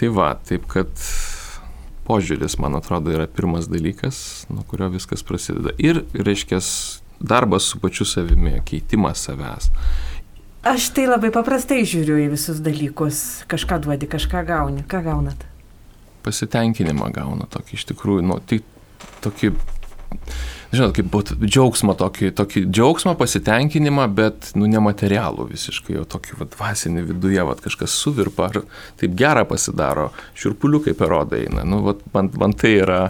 Tai 0.00 0.10
va, 0.16 0.32
taip 0.48 0.66
kad 0.70 0.90
požiūris, 2.08 2.58
man 2.62 2.74
atrodo, 2.78 3.12
yra 3.14 3.28
pirmas 3.30 3.68
dalykas, 3.70 4.46
nuo 4.50 4.64
kurio 4.66 4.90
viskas 4.90 5.22
prasideda. 5.26 5.76
Ir, 5.78 6.02
reiškia, 6.14 6.58
darbas 7.20 7.68
su 7.70 7.78
pačiu 7.78 8.08
savimi, 8.08 8.56
keitimas 8.66 9.22
savęs. 9.28 9.70
Aš 10.66 10.90
tai 10.96 11.06
labai 11.08 11.30
paprastai 11.32 11.84
žiūriu 11.88 12.18
į 12.20 12.30
visus 12.34 12.58
dalykus. 12.60 13.20
Kažką 13.48 13.78
duodi, 13.86 14.08
kažką 14.10 14.42
gauni. 14.48 14.82
Ką 14.88 15.00
gaunat? 15.06 15.46
Pasitenkinimą 16.26 17.08
gauna 17.16 17.46
tokį 17.48 17.78
iš 17.78 17.86
tikrųjų, 17.92 18.26
nu, 18.28 18.36
tai 18.44 18.58
tokį 19.24 19.54
žinot, 20.70 20.92
kaip 20.96 21.08
būt 21.10 21.32
džiaugsmą, 21.42 21.94
tokį, 21.98 22.30
tokį 22.38 22.64
džiaugsmą, 22.70 23.14
pasitenkinimą, 23.18 24.06
bet, 24.14 24.50
nu, 24.58 24.68
nematerialų 24.70 25.48
visiškai, 25.50 25.96
jau 25.98 26.06
tokį, 26.14 26.36
va, 26.40 26.48
dvasinį 26.54 27.06
viduje, 27.10 27.40
va, 27.46 27.56
kažkas 27.58 27.96
suvirpa, 28.02 28.50
ar 28.50 28.60
taip 29.00 29.16
gera 29.18 29.44
pasidaro, 29.48 30.10
šiurpuliukai 30.38 30.94
per 30.98 31.14
odą 31.18 31.40
eina, 31.40 31.66
nu, 31.68 31.82
va, 31.86 31.96
man, 32.14 32.30
man 32.40 32.54
tai 32.58 32.76
yra, 32.82 33.00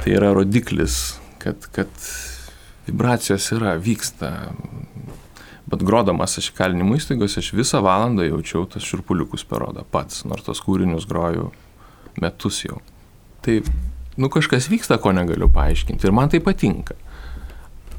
tai 0.00 0.14
yra 0.14 0.30
rodiklis, 0.36 1.18
kad, 1.42 1.66
kad 1.74 1.90
vibracijos 2.86 3.50
yra, 3.56 3.76
vyksta. 3.80 4.34
Bet 5.64 5.80
grodamas 5.80 6.36
aš 6.38 6.50
įkalinimo 6.52 6.98
įstaigose, 6.98 7.40
aš 7.40 7.54
visą 7.56 7.80
valandą 7.82 8.26
jaučiau 8.26 8.66
tas 8.68 8.84
širpuliukus 8.84 9.46
per 9.48 9.64
odą 9.64 9.82
pats, 9.90 10.20
nors 10.28 10.44
tos 10.44 10.60
kūrinius 10.62 11.06
groju 11.08 11.48
metus 12.20 12.60
jau. 12.66 12.82
Tai 13.44 13.62
nu 14.16 14.30
kažkas 14.32 14.68
vyksta, 14.70 14.98
ko 15.02 15.12
negaliu 15.12 15.48
paaiškinti 15.52 16.06
ir 16.06 16.14
man 16.14 16.32
tai 16.32 16.40
patinka. 16.44 16.96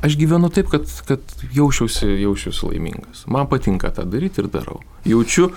Aš 0.06 0.18
gyvenu 0.20 0.52
taip, 0.54 0.70
kad, 0.70 0.86
kad 1.08 1.20
jaučiausi, 1.56 2.08
jaučiausi 2.22 2.68
laimingas. 2.68 3.24
Man 3.32 3.50
patinka 3.50 3.90
tą 3.96 4.06
daryti 4.10 4.44
ir 4.44 4.50
darau. 4.54 4.82
Jaučiu, 5.08 5.50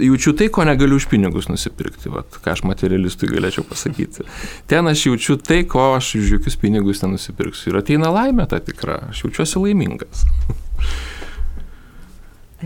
jaučiu 0.00 0.32
tai, 0.36 0.48
ko 0.50 0.64
negaliu 0.66 0.98
už 0.98 1.06
pinigus 1.12 1.46
nusipirkti, 1.48 2.10
vat, 2.10 2.40
ką 2.42 2.56
aš 2.56 2.64
materialistui 2.66 3.30
galėčiau 3.30 3.66
pasakyti. 3.68 4.26
Ten 4.66 4.90
aš 4.90 5.06
jaučiu 5.06 5.38
tai, 5.38 5.62
ko 5.70 5.92
aš 5.94 6.16
už 6.18 6.32
jokius 6.38 6.58
pinigus 6.60 7.04
nenusipirksiu. 7.04 7.70
Ir 7.70 7.82
ateina 7.82 8.10
laimė 8.10 8.48
ta 8.50 8.58
tikra, 8.64 9.04
aš 9.12 9.26
jaučiuosi 9.26 9.62
laimingas. 9.68 10.26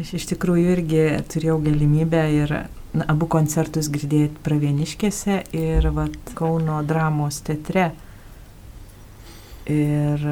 Aš 0.00 0.14
iš 0.16 0.24
tikrųjų 0.30 0.70
irgi 0.78 1.00
turėjau 1.28 1.58
galimybę 1.60 2.20
ir 2.32 2.52
na, 2.96 3.04
abu 3.10 3.26
koncertus 3.28 3.90
girdėti 3.92 4.38
Pravieniškėse 4.46 5.34
ir 5.56 5.88
vat, 5.92 6.14
Kauno 6.38 6.78
dramos 6.88 7.40
teatre. 7.44 7.90
Ir 9.68 10.24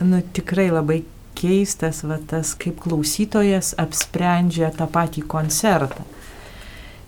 nu, 0.00 0.20
tikrai 0.38 0.70
labai 0.70 1.02
keistas 1.36 2.00
va, 2.06 2.16
tas, 2.30 2.54
kaip 2.56 2.78
klausytojas 2.86 3.74
apsprendžia 3.82 4.72
tą 4.78 4.88
patį 4.94 5.26
koncertą. 5.34 6.06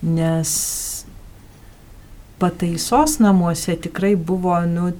Nes 0.04 0.52
pataisos 2.42 3.16
namuose 3.24 3.78
tikrai 3.88 4.12
buvo 4.18 4.58
nu, 4.68 4.90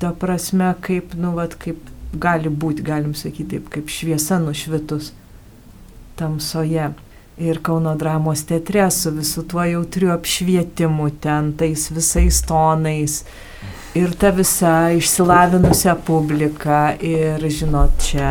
ta 0.00 0.14
prasme, 0.16 0.72
kaip, 0.88 1.12
nu, 1.20 1.34
vat, 1.36 1.58
kaip 1.60 1.84
gali 2.16 2.48
būti, 2.48 2.86
galim 2.86 3.12
sakyti, 3.18 3.58
taip, 3.58 3.70
kaip 3.76 3.92
šviesa 3.92 4.40
nušvitus 4.40 5.12
tamsoje. 6.16 6.90
Ir 7.36 7.60
Kauno 7.62 7.92
dramos 8.00 8.46
teatre 8.48 8.90
su 8.90 9.10
visu 9.12 9.42
tuo 9.44 9.64
jautriu 9.64 10.12
apšvietimu 10.14 11.10
ten, 11.20 11.52
tais 11.52 11.90
visais 11.92 12.40
tonais. 12.48 13.24
Ir 13.96 14.14
ta 14.16 14.30
visa 14.32 14.90
išsilavinusią 14.96 15.96
publiką. 16.06 16.96
Ir, 17.04 17.44
žinot, 17.52 18.00
čia 18.08 18.30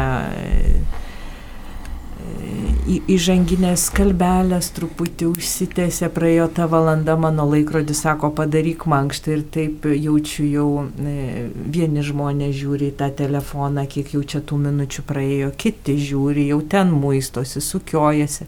įžanginės 2.86 3.88
kalbelės 3.96 4.70
truputį 4.76 5.30
užsitęsė, 5.32 6.10
praėjo 6.14 6.46
ta 6.54 6.68
valanda, 6.70 7.16
mano 7.18 7.48
laikrodis 7.50 8.04
sako, 8.06 8.30
padaryk 8.38 8.86
mankštą 8.90 9.34
ir 9.34 9.44
taip 9.54 9.88
jaučiu 9.90 10.46
jau 10.46 10.68
e, 10.86 11.48
vieni 11.50 12.04
žmonės 12.06 12.54
žiūri 12.60 12.92
į 12.92 12.98
tą 13.00 13.10
telefoną, 13.18 13.88
kiek 13.90 14.14
jau 14.14 14.22
čia 14.22 14.44
tų 14.46 14.60
minučių 14.68 15.06
praėjo, 15.10 15.52
kiti 15.58 15.98
žiūri, 15.98 16.48
jau 16.52 16.62
ten 16.70 16.94
muistosi, 16.94 17.64
sukiojasi. 17.64 18.48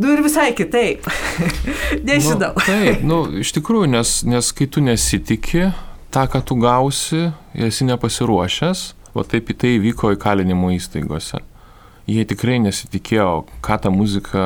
Nu 0.00 0.14
ir 0.14 0.24
visai 0.24 0.48
kitaip. 0.56 1.04
Nežinau. 2.08 2.54
Nu, 2.56 2.64
taip, 2.64 3.04
nu, 3.04 3.22
iš 3.44 3.52
tikrųjų, 3.58 3.92
nes, 3.92 4.16
nes 4.24 4.52
kai 4.56 4.70
tu 4.72 4.80
nesitikė 4.80 5.68
tą, 6.12 6.24
ką 6.32 6.40
tu 6.48 6.56
gausi, 6.60 7.26
esi 7.52 7.88
nepasiruošęs, 7.92 8.88
o 9.12 9.28
taip 9.28 9.52
į 9.52 9.60
tai 9.60 9.78
vyko 9.84 10.14
įkalinimo 10.16 10.72
įstaigose 10.72 11.44
jie 12.10 12.24
tikrai 12.28 12.58
nesitikėjo, 12.62 13.28
ką 13.64 13.78
ta 13.84 13.92
muzika, 13.94 14.44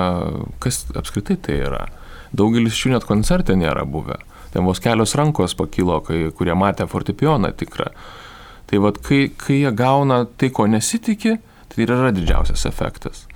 kas 0.63 0.85
apskritai 0.97 1.39
tai 1.41 1.61
yra. 1.67 1.85
Daugelis 2.37 2.77
šių 2.77 2.97
net 2.97 3.07
koncerte 3.09 3.57
nėra 3.57 3.87
buvę. 3.89 4.19
Ten 4.53 4.67
vos 4.67 4.81
kelios 4.83 5.15
rankos 5.19 5.57
pakilo, 5.57 6.01
kai, 6.05 6.27
kurie 6.37 6.57
matė 6.57 6.87
fortepijoną 6.91 7.53
tikrą. 7.57 7.91
Tai 8.67 8.83
vad, 8.83 8.99
kai, 9.05 9.29
kai 9.39 9.61
jie 9.63 9.73
gauna 9.77 10.25
tai, 10.27 10.51
ko 10.55 10.67
nesitikė, 10.71 11.37
tai 11.73 11.85
ir 11.85 11.93
yra 11.95 12.13
didžiausias 12.15 12.67
efektas. 12.69 13.27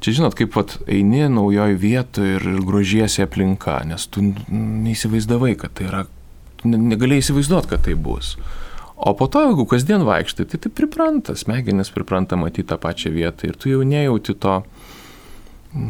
Čia 0.00 0.14
žinot, 0.16 0.36
kaip 0.38 0.54
pat 0.54 0.78
eini 0.88 1.26
naujoje 1.28 1.76
vietoje 1.76 2.38
ir, 2.38 2.46
ir 2.54 2.62
grožiesi 2.64 3.20
aplinka, 3.20 3.82
nes 3.84 4.06
tu 4.08 4.22
neįsivaizdavai, 4.24 5.52
kad 5.60 5.74
tai 5.76 5.90
yra, 5.90 6.06
negalėjai 6.64 7.26
įsivaizduoti, 7.26 7.72
kad 7.74 7.84
tai 7.84 7.98
bus. 8.00 8.32
O 9.00 9.14
po 9.16 9.26
to, 9.32 9.40
jeigu 9.48 9.64
kasdien 9.64 10.04
vaikštai, 10.04 10.44
tai 10.44 10.58
tai 10.60 10.70
pripranta, 10.76 11.32
smegenis 11.38 11.88
pripranta 11.94 12.36
matyti 12.36 12.68
tą 12.68 12.76
pačią 12.80 13.12
vietą 13.14 13.48
ir 13.48 13.56
tu 13.56 13.70
jau 13.72 13.80
nejauti 13.86 14.34
to, 14.36 14.58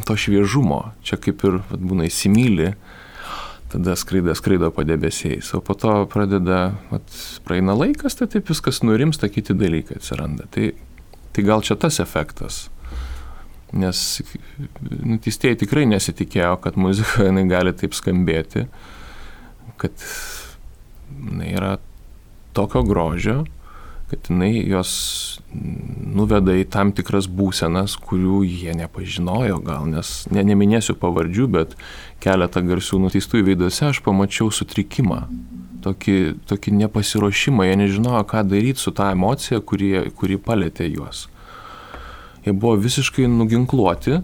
to 0.06 0.14
šviežumo. 0.14 0.92
Čia 1.02 1.18
kaip 1.18 1.42
ir 1.48 1.58
vat, 1.72 1.82
būna 1.82 2.06
įsimylį, 2.06 2.68
tada 3.74 3.96
skraido, 3.98 4.34
skraido 4.38 4.70
padebesiais, 4.74 5.50
o 5.58 5.62
po 5.64 5.74
to 5.74 5.96
pradeda, 6.12 6.60
vat, 6.92 7.18
praeina 7.46 7.74
laikas, 7.74 8.14
tai 8.20 8.30
taip 8.30 8.46
viskas 8.50 8.82
nurimsta, 8.86 9.30
kiti 9.32 9.58
dalykai 9.58 9.98
atsiranda. 9.98 10.46
Tai, 10.54 10.70
tai 11.34 11.46
gal 11.50 11.66
čia 11.66 11.74
tas 11.82 11.98
efektas. 12.02 12.68
Nes 13.74 14.22
nuteistieji 14.86 15.64
tikrai 15.64 15.82
nesitikėjo, 15.90 16.56
kad 16.62 16.78
muzika 16.78 17.26
gali 17.50 17.74
taip 17.74 17.98
skambėti, 17.98 18.68
kad 19.82 20.10
jinai 21.10 21.54
yra 21.58 21.76
tokio 22.56 22.82
grožio, 22.86 23.44
kad 24.10 24.26
jinai 24.26 24.64
jos 24.66 24.92
nuveda 25.54 26.56
į 26.58 26.64
tam 26.72 26.90
tikras 26.94 27.28
būsenas, 27.30 27.94
kurių 28.02 28.40
jie 28.42 28.74
nepažinojo 28.74 29.60
gal, 29.62 29.86
nes 29.86 30.24
ne, 30.34 30.42
neminėsiu 30.46 30.96
pavardžių, 30.98 31.46
bet 31.54 31.76
keletą 32.22 32.64
garsių 32.66 33.04
nuteistųjų 33.04 33.46
veiduose 33.52 33.86
aš 33.90 34.02
pamačiau 34.06 34.50
sutrikimą, 34.54 35.20
tokį, 35.86 36.16
tokį 36.50 36.74
nepasiruošimą, 36.80 37.68
jie 37.68 37.78
nežinojo, 37.84 38.24
ką 38.34 38.42
daryti 38.50 38.82
su 38.82 38.94
tą 38.96 39.12
emociją, 39.14 39.62
kuri, 39.62 39.92
kuri 40.18 40.40
palėtė 40.42 40.90
juos. 40.90 41.28
Jie 42.42 42.56
buvo 42.56 42.74
visiškai 42.82 43.30
nuginkluoti, 43.30 44.18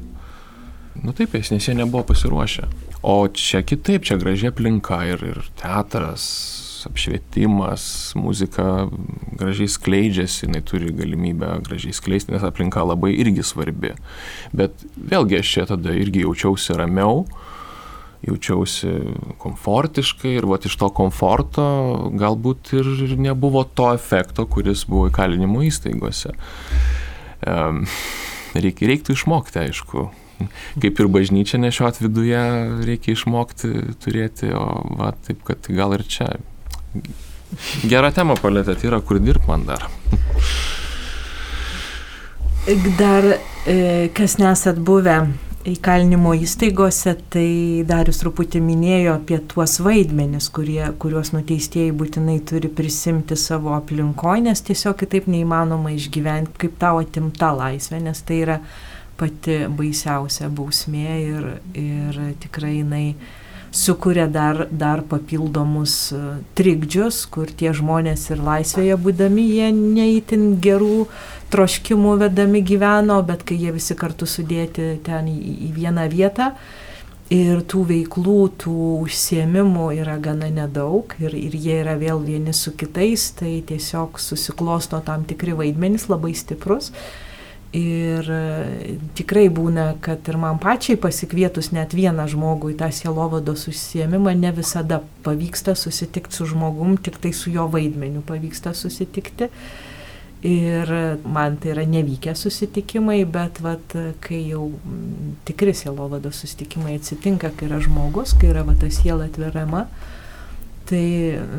nu 1.05 1.15
taip, 1.15 1.37
nes 1.37 1.69
jie 1.69 1.79
nebuvo 1.79 2.09
pasiruošę. 2.11 2.67
O 3.07 3.21
čia 3.31 3.63
kitaip, 3.63 4.03
čia 4.09 4.19
gražia 4.19 4.51
aplinka 4.51 5.05
ir, 5.07 5.23
ir 5.23 5.45
teatras, 5.61 6.25
apšvietimas, 6.87 8.15
muzika 8.19 8.87
gražiai 9.37 9.71
skleidžiasi, 9.71 10.47
jinai 10.47 10.63
turi 10.67 10.93
galimybę 10.97 11.59
gražiai 11.67 11.97
skleisti, 11.97 12.35
nes 12.35 12.47
aplinka 12.47 12.85
labai 12.87 13.13
irgi 13.17 13.45
svarbi. 13.47 13.95
Bet 14.57 14.87
vėlgi 14.97 15.41
aš 15.41 15.53
čia 15.57 15.67
tada 15.73 15.95
irgi 15.97 16.25
jaučiausi 16.25 16.79
ramiau, 16.79 17.25
jaučiausi 18.27 18.93
komfortiškai 19.43 20.37
ir 20.39 20.47
va 20.49 20.59
iš 20.65 20.77
to 20.81 20.89
komforto 20.95 21.67
galbūt 22.19 22.73
ir 22.79 23.17
nebuvo 23.21 23.65
to 23.69 23.93
efekto, 23.95 24.47
kuris 24.51 24.87
buvo 24.89 25.11
įkalinimo 25.11 25.63
įstaigose. 25.67 26.35
Reik, 28.57 28.81
reiktų 28.81 29.13
išmokti, 29.13 29.61
aišku, 29.67 30.07
kaip 30.83 31.01
ir 31.01 31.11
bažnyčia 31.13 31.61
nešiot 31.61 32.01
viduje, 32.01 32.43
reikia 32.89 33.15
išmokti 33.15 33.73
turėti, 34.03 34.51
o 34.57 34.65
va, 34.97 35.13
taip 35.27 35.45
kad 35.47 35.69
gal 35.69 35.95
ir 35.97 36.07
čia 36.09 36.33
Gerą 37.87 38.11
temą 38.15 38.37
palėtėt, 38.41 38.85
yra 38.89 39.01
kur 39.01 39.21
dirb 39.23 39.47
man 39.49 39.67
dar. 39.69 39.87
Dar, 42.99 43.29
e, 43.67 44.09
kas 44.15 44.41
nesat 44.43 44.81
buvę 44.83 45.21
įkalinimo 45.67 46.33
įstaigose, 46.39 47.15
tai 47.31 47.83
Darius 47.87 48.21
truputį 48.23 48.61
minėjo 48.63 49.17
apie 49.19 49.39
tuos 49.51 49.79
vaidmenis, 49.83 50.49
kurie, 50.55 50.83
kuriuos 51.03 51.33
nuteistieji 51.35 51.95
būtinai 51.97 52.39
turi 52.47 52.71
prisimti 52.71 53.39
savo 53.39 53.75
aplinkoje, 53.77 54.45
nes 54.47 54.63
tiesiog 54.67 54.99
kitaip 55.03 55.27
neįmanoma 55.31 55.95
išgyventi, 55.97 56.55
kaip 56.65 56.77
tavo 56.83 57.03
atimta 57.03 57.53
laisvė, 57.57 58.03
nes 58.07 58.23
tai 58.27 58.43
yra 58.45 58.61
pati 59.17 59.65
baisiausia 59.73 60.51
bausmė 60.53 61.19
ir, 61.25 61.51
ir 61.79 62.21
tikrai 62.43 62.77
jinai 62.81 63.07
sukuria 63.77 64.27
dar, 64.27 64.67
dar 64.71 65.03
papildomus 65.05 65.95
e, 66.17 66.21
trikdžius, 66.57 67.25
kur 67.33 67.51
tie 67.53 67.75
žmonės 67.77 68.31
ir 68.33 68.41
laisvėje 68.47 68.97
būdami, 69.05 69.45
jie 69.59 69.69
neįtin 69.77 70.49
gerų 70.65 71.07
troškimų 71.53 72.17
vedami 72.25 72.65
gyveno, 72.67 73.21
bet 73.27 73.45
kai 73.47 73.59
jie 73.61 73.75
visi 73.77 73.97
kartu 73.99 74.27
sudėti 74.29 74.97
ten 75.07 75.29
į, 75.31 75.37
į 75.69 75.71
vieną 75.77 76.09
vietą 76.13 76.51
ir 77.33 77.63
tų 77.67 77.83
veiklų, 77.91 78.41
tų 78.63 78.77
užsiemimų 79.03 79.91
yra 79.99 80.17
gana 80.23 80.49
nedaug 80.53 81.13
ir, 81.19 81.35
ir 81.35 81.55
jie 81.59 81.81
yra 81.83 81.97
vėl 81.99 82.23
vieni 82.23 82.55
su 82.55 82.73
kitais, 82.79 83.33
tai 83.39 83.59
tiesiog 83.67 84.21
susiklosto 84.23 85.01
tam 85.05 85.27
tikri 85.27 85.57
vaidmenys 85.59 86.07
labai 86.13 86.35
stiprus. 86.39 86.93
Ir 87.77 88.29
e, 88.33 88.95
tikrai 89.19 89.49
būna, 89.53 89.91
kad 90.01 90.25
ir 90.31 90.39
man 90.41 90.57
pačiai 90.63 90.97
pasikvietus 91.01 91.73
net 91.77 91.93
vieną 91.97 92.25
žmogų 92.33 92.71
į 92.73 92.77
tą 92.81 92.89
sielovados 92.95 93.67
užsiemimą, 93.69 94.33
ne 94.39 94.53
visada 94.57 95.03
pavyksta 95.27 95.75
susitikti 95.77 96.39
su 96.39 96.47
žmogum, 96.49 96.95
tik 96.97 97.19
tai 97.21 97.35
su 97.37 97.53
jo 97.53 97.67
vaidmeniu 97.69 98.25
pavyksta 98.25 98.73
susitikti. 98.73 99.51
Ir 100.47 100.93
man 101.27 101.57
tai 101.61 101.75
yra 101.75 101.85
nevykę 101.91 102.37
susitikimai, 102.39 103.19
bet 103.29 103.61
vat, 103.65 103.97
kai 104.25 104.41
jau 104.47 104.71
tikri 105.49 105.75
sielovados 105.77 106.45
susitikimai 106.45 106.97
atsitinka, 107.01 107.51
kai 107.57 107.69
yra 107.69 107.81
žmogus, 107.83 108.37
kai 108.41 108.55
yra 108.55 108.65
va, 108.65 108.77
ta 108.79 108.89
siela 108.93 109.27
atverama, 109.29 109.89
tai 110.89 111.07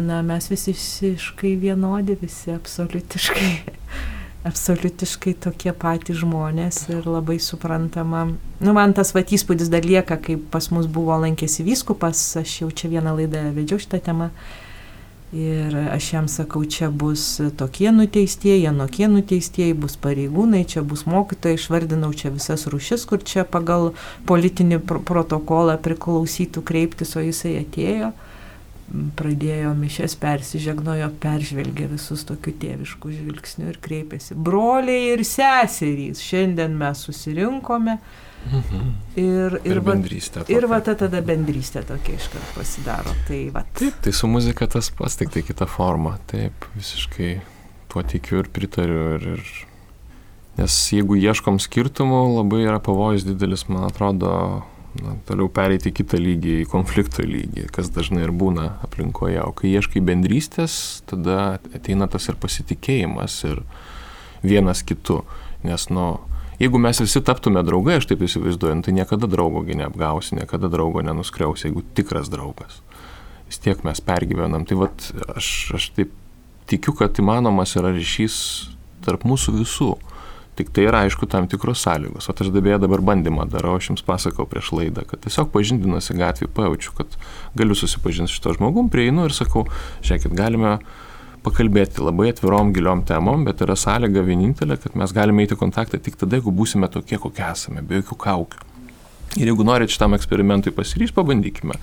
na, 0.07 0.23
mes 0.25 0.49
visi 0.49 0.73
visiškai 0.73 1.57
vienodi, 1.61 2.17
visi 2.21 2.53
absoliutiškai 2.55 3.51
absoliutiškai 4.47 5.35
tokie 5.43 5.73
patys 5.75 6.21
žmonės 6.21 6.85
ir 6.91 7.07
labai 7.07 7.37
suprantama. 7.43 8.27
Nu, 8.59 8.73
man 8.77 8.95
tas 8.97 9.13
vat 9.15 9.33
įspūdis 9.35 9.71
dar 9.73 9.85
lieka, 9.85 10.17
kai 10.21 10.37
pas 10.37 10.71
mus 10.73 10.87
buvo 10.89 11.17
lankėsi 11.21 11.65
vyskupas, 11.67 12.21
aš 12.39 12.61
jau 12.63 12.71
čia 12.71 12.91
vieną 12.95 13.17
laidą 13.19 13.49
vedžiau 13.55 13.83
šitą 13.83 14.01
temą. 14.07 14.31
Ir 15.35 15.73
aš 15.91 16.05
jam 16.13 16.27
sakau, 16.31 16.61
čia 16.63 16.87
bus 16.87 17.41
tokie 17.59 17.89
nuteistieji, 17.91 18.63
anokie 18.69 19.09
nuteistieji, 19.11 19.75
bus 19.75 19.97
pareigūnai, 19.99 20.61
čia 20.63 20.85
bus 20.87 21.03
mokytojai, 21.03 21.59
išvardinau 21.59 22.13
čia 22.15 22.31
visas 22.31 22.63
rušis, 22.71 23.03
kur 23.09 23.19
čia 23.19 23.43
pagal 23.43 23.91
politinį 24.29 24.79
pr 24.87 25.01
protokolą 25.03 25.75
priklausytų 25.83 26.63
kreiptis, 26.63 27.11
o 27.19 27.25
jisai 27.25 27.57
atėjo 27.65 28.13
pradėjo 29.19 29.73
mišes, 29.77 30.15
persižegnojo, 30.21 31.09
peržvelgė 31.23 31.89
visus 31.91 32.23
tokiu 32.27 32.53
tėvišku 32.61 33.11
žvilgsniu 33.11 33.71
ir 33.73 33.81
kreipėsi. 33.83 34.37
Broliai 34.37 35.11
ir 35.15 35.25
seserys, 35.27 36.23
šiandien 36.23 36.77
mes 36.79 37.03
susirinkome. 37.07 37.97
Mhm. 38.47 38.91
Ir, 39.19 39.57
ir, 39.65 39.73
ir 39.73 39.81
bendrystė. 39.83 40.43
Va, 40.45 40.47
ir 40.53 40.67
va 40.71 40.79
tada 40.85 41.19
bendrystė 41.25 41.83
tokia 41.87 42.15
iškart 42.15 42.53
pasidaro. 42.55 43.15
Tai, 43.27 43.41
va. 43.55 43.65
Taip, 43.75 43.97
tai 44.05 44.13
su 44.15 44.29
muzika 44.31 44.69
tas 44.71 44.91
pats, 44.95 45.17
tik 45.19 45.33
tai 45.35 45.43
kita 45.43 45.67
forma. 45.67 46.15
Taip, 46.31 46.69
visiškai 46.77 47.31
tuo 47.91 48.05
tikiu 48.07 48.43
ir 48.43 48.51
pritariu. 48.53 49.03
Ir, 49.17 49.27
ir... 49.35 49.51
Nes 50.57 50.73
jeigu 50.89 51.19
ieškom 51.19 51.59
skirtumų, 51.61 52.21
labai 52.39 52.63
yra 52.63 52.79
pavojus 52.81 53.27
didelis, 53.27 53.67
man 53.69 53.83
atrodo, 53.89 54.31
na, 55.01 55.15
toliau 55.27 55.49
pereiti 55.53 55.91
į 55.91 55.97
kitą 55.99 56.19
lygį, 56.21 56.53
į 56.63 56.69
konflikto 56.71 57.25
lygį, 57.25 57.67
kas 57.73 57.91
dažnai 57.93 58.25
ir 58.25 58.33
būna 58.35 58.69
aplinkoje. 58.85 59.41
O 59.43 59.53
kai 59.57 59.73
ieškai 59.75 60.01
bendrystės, 60.05 61.03
tada 61.09 61.59
ateina 61.75 62.09
tas 62.11 62.27
ir 62.31 62.39
pasitikėjimas 62.41 63.37
ir 63.49 63.61
vienas 64.45 64.83
kitu. 64.87 65.21
Nes, 65.67 65.87
nu, 65.93 66.07
jeigu 66.61 66.81
mes 66.81 67.01
visi 67.01 67.21
taptume 67.25 67.63
draugai, 67.65 67.99
aš 67.99 68.09
taip 68.11 68.23
įsivaizduoju, 68.25 68.79
nu, 68.79 68.85
tai 68.85 68.95
niekada 68.97 69.29
draugogi 69.29 69.77
neapgausi, 69.77 70.37
niekada 70.39 70.71
draugo 70.73 71.03
nenuskriausi, 71.05 71.69
jeigu 71.69 71.85
tikras 71.97 72.31
draugas. 72.33 72.81
Vis 73.47 73.61
tiek 73.63 73.83
mes 73.87 74.01
pergyvenam. 74.03 74.65
Tai 74.67 74.81
vad, 74.83 75.09
aš, 75.35 75.51
aš 75.77 75.91
taip 75.97 76.13
tikiu, 76.67 76.93
kad 76.97 77.17
įmanomas 77.21 77.77
yra 77.79 77.93
ryšys 77.95 78.37
tarp 79.05 79.23
mūsų 79.27 79.59
visų. 79.61 79.93
Tik 80.57 80.71
tai 80.73 80.87
yra 80.89 81.03
aišku 81.05 81.27
tam 81.29 81.45
tikros 81.49 81.83
sąlygos. 81.85 82.29
O 82.29 82.33
aš 82.33 82.49
dabėję 82.53 82.79
dabar 82.81 83.03
bandymą 83.05 83.45
darau, 83.51 83.75
aš 83.77 83.91
jums 83.91 84.05
pasakau 84.05 84.47
prieš 84.49 84.71
laidą, 84.73 85.03
kad 85.05 85.21
tiesiog 85.21 85.51
pažindinuosi 85.53 86.17
gatvį 86.17 86.49
pajaučiu, 86.57 86.95
kad 86.97 87.17
galiu 87.57 87.77
susipažinti 87.77 88.31
su 88.31 88.39
šito 88.39 88.55
žmogum, 88.57 88.89
prieinu 88.89 89.27
ir 89.29 89.35
sakau, 89.37 89.67
žiūrėkit, 90.01 90.33
galime 90.37 90.79
pakalbėti 91.45 92.01
labai 92.01 92.31
atvirom, 92.33 92.73
giliom 92.75 93.03
temom, 93.07 93.45
bet 93.47 93.61
yra 93.63 93.77
sąlyga 93.77 94.23
vienintelė, 94.25 94.79
kad 94.81 94.97
mes 94.99 95.13
galime 95.15 95.45
eiti 95.45 95.57
kontaktą 95.59 96.01
tik 96.01 96.17
tada, 96.19 96.39
jeigu 96.39 96.53
būsime 96.55 96.89
tokie, 96.91 97.19
kokie 97.21 97.45
esame, 97.51 97.85
be 97.85 98.01
jokių 98.01 98.17
kaukių. 98.25 98.65
Ir 99.37 99.51
jeigu 99.51 99.65
norite 99.67 99.93
šitam 99.93 100.15
eksperimentui 100.17 100.73
pasiryšti, 100.73 101.13
pabandykime. 101.15 101.77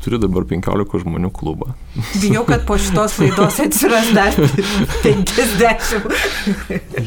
Turiu 0.00 0.20
dabar 0.20 0.44
15 0.48 1.00
žmonių 1.02 1.30
klubą. 1.34 1.72
Bijau, 2.20 2.44
kad 2.48 2.66
po 2.68 2.76
šitos 2.80 3.16
laidos 3.20 3.58
atsiras 3.64 4.12
dar 4.14 4.36
50. 5.04 6.06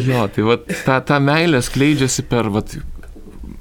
jo, 0.08 0.26
tai 0.36 0.46
va, 0.48 0.58
ta, 0.86 1.00
ta 1.06 1.20
meilė 1.24 1.62
skleidžiasi 1.64 2.26
per, 2.30 2.50
va, 2.54 2.64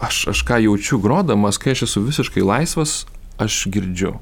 aš, 0.03 0.27
aš 0.33 0.42
ką 0.48 0.59
jaučiu 0.66 0.98
grodamas, 1.03 1.61
kai 1.62 1.77
aš 1.77 1.87
esu 1.88 2.03
visiškai 2.09 2.44
laisvas, 2.44 3.03
aš 3.42 3.64
girdžiu. 3.72 4.16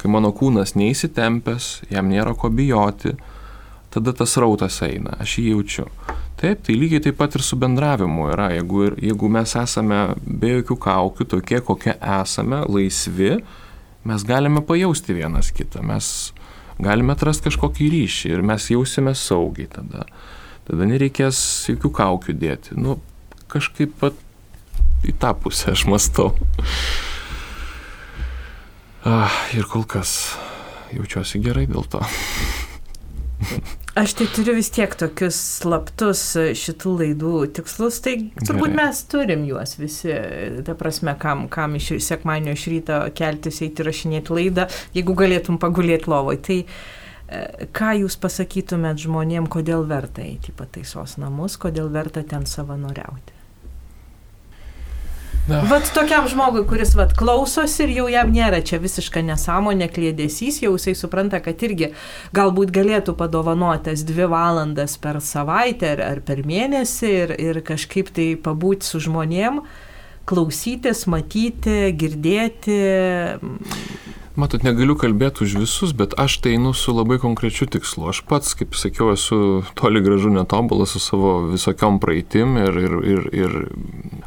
Kai 0.00 0.08
mano 0.12 0.30
kūnas 0.32 0.76
neįsitempęs, 0.78 1.70
jam 1.92 2.08
nėra 2.08 2.32
ko 2.38 2.48
bijoti, 2.52 3.16
tada 3.92 4.14
tas 4.16 4.36
rautas 4.40 4.80
eina, 4.86 5.18
aš 5.20 5.38
jį 5.40 5.50
jaučiu. 5.54 5.88
Taip, 6.40 6.62
tai 6.64 6.72
lygiai 6.78 7.02
taip 7.04 7.18
pat 7.20 7.34
ir 7.36 7.42
su 7.44 7.58
bendravimu 7.60 8.30
yra. 8.32 8.46
Jeigu, 8.54 8.86
jeigu 8.96 9.28
mes 9.28 9.52
esame 9.60 9.98
be 10.24 10.54
jokių 10.54 10.76
kaukių, 10.80 11.26
tokie 11.34 11.60
kokie 11.66 11.92
esame, 12.00 12.62
laisvi, 12.64 13.34
mes 14.04 14.24
galime 14.24 14.62
pajausti 14.66 15.16
vienas 15.16 15.50
kitą, 15.54 15.82
mes 15.86 16.32
galime 16.80 17.14
atrasti 17.16 17.48
kažkokį 17.48 17.90
ryšį 17.94 18.32
ir 18.34 18.44
mes 18.46 18.70
jausime 18.72 19.14
saugiai 19.18 19.68
tada. 19.70 20.06
Tada 20.68 20.86
nereikės 20.86 21.40
jokių 21.68 21.90
kaukių 21.98 22.36
dėti. 22.38 22.76
Nu, 22.78 22.98
kažkaip 23.50 23.96
pat 24.00 24.16
į 25.06 25.16
tą 25.20 25.34
pusę 25.34 25.72
aš 25.74 25.86
mastau. 25.90 26.32
Ah, 29.04 29.32
ir 29.56 29.64
kol 29.64 29.86
kas 29.88 30.36
jaučiuosi 30.94 31.40
gerai 31.42 31.66
dėl 31.70 31.88
to. 31.88 32.04
Aš 33.98 34.14
tai 34.18 34.26
turiu 34.30 34.54
vis 34.54 34.70
tiek 34.70 34.92
tokius 34.98 35.36
slaptus 35.60 36.22
šitų 36.60 36.92
laidų 37.00 37.32
tikslus, 37.56 37.98
tai 38.04 38.14
turbūt 38.38 38.76
mes 38.76 39.00
turim 39.10 39.42
juos 39.48 39.74
visi, 39.80 40.12
ta 40.66 40.76
prasme, 40.78 41.16
kam, 41.20 41.48
kam 41.52 41.74
iš 41.80 41.94
sekmanio 42.06 42.54
iš 42.54 42.68
ryto 42.70 43.00
keltis, 43.16 43.62
eiti 43.66 43.86
rašinėti 43.86 44.36
laidą, 44.36 44.68
jeigu 44.96 45.16
galėtum 45.18 45.58
pagulėti 45.62 46.12
lovoj. 46.12 46.40
Tai 46.46 46.60
e, 46.60 47.66
ką 47.76 47.96
jūs 48.04 48.20
pasakytumėt 48.22 49.02
žmonėm, 49.08 49.50
kodėl 49.50 49.88
verta 49.90 50.22
eiti 50.22 50.54
į 50.54 50.58
pataisos 50.60 51.18
namus, 51.20 51.58
kodėl 51.60 51.90
verta 51.92 52.22
ten 52.22 52.46
savanoriauti? 52.46 53.39
Na. 55.50 55.60
Vat 55.66 55.88
tokiam 55.94 56.28
žmogui, 56.30 56.62
kuris 56.68 56.92
vat 56.94 57.14
klausosi 57.18 57.82
ir 57.86 57.92
jau 57.96 58.06
jam 58.12 58.28
nėra 58.30 58.60
čia 58.66 58.78
visiška 58.78 59.22
nesąmonė, 59.26 59.88
klėdėsys, 59.90 60.60
jau 60.62 60.76
jisai 60.76 60.94
supranta, 60.98 61.40
kad 61.42 61.62
irgi 61.66 61.90
galbūt 62.36 62.70
galėtų 62.74 63.16
padovanotas 63.18 64.04
dvi 64.06 64.28
valandas 64.30 64.94
per 65.02 65.18
savaitę 65.24 65.96
ar, 66.06 66.22
per 66.26 66.44
mėnesį 66.46 67.12
ir, 67.24 67.34
ir 67.40 67.62
kažkaip 67.66 68.12
tai 68.14 68.28
pabūti 68.38 68.86
su 68.86 69.02
žmonėm, 69.08 69.62
klausytis, 70.30 71.06
matyti, 71.10 71.90
girdėti. 71.98 72.80
Matot, 74.38 74.62
negaliu 74.62 74.94
kalbėti 74.94 75.42
už 75.44 75.56
visus, 75.64 75.90
bet 75.96 76.14
aš 76.20 76.38
tai 76.44 76.54
einu 76.54 76.70
su 76.76 76.94
labai 76.94 77.18
konkrečiu 77.20 77.66
tikslu. 77.66 78.06
Aš 78.12 78.22
pats, 78.30 78.54
kaip 78.54 78.78
sakiau, 78.78 79.10
esu 79.16 79.64
toli 79.74 80.00
gražu 80.04 80.30
netobulas 80.30 80.94
su 80.94 81.02
savo 81.02 81.32
visokiom 81.50 81.98
praeitim 82.00 82.54
ir, 82.62 82.78
ir, 82.86 82.94
ir, 83.10 83.26
ir 83.34 83.56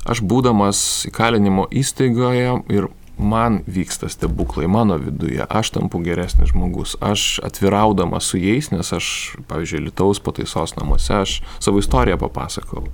aš 0.09 0.21
būdamas 0.25 0.79
įkalinimo 1.09 1.67
įstaigoje 1.71 2.59
ir 2.73 2.89
man 3.17 3.61
vyksta 3.67 4.09
stebuklai 4.09 4.67
mano 4.67 4.97
viduje, 4.97 5.45
aš 5.49 5.73
tampu 5.75 6.01
geresnis 6.03 6.49
žmogus, 6.49 6.95
aš 7.01 7.39
atviraudamas 7.45 8.25
su 8.25 8.41
jais, 8.41 8.71
nes 8.73 8.93
aš, 8.93 9.37
pavyzdžiui, 9.47 9.85
Lietuvos 9.87 10.19
pataisos 10.23 10.75
namuose, 10.75 11.13
aš 11.13 11.37
savo 11.59 11.79
istoriją 11.79 12.17
papasakau. 12.21 12.87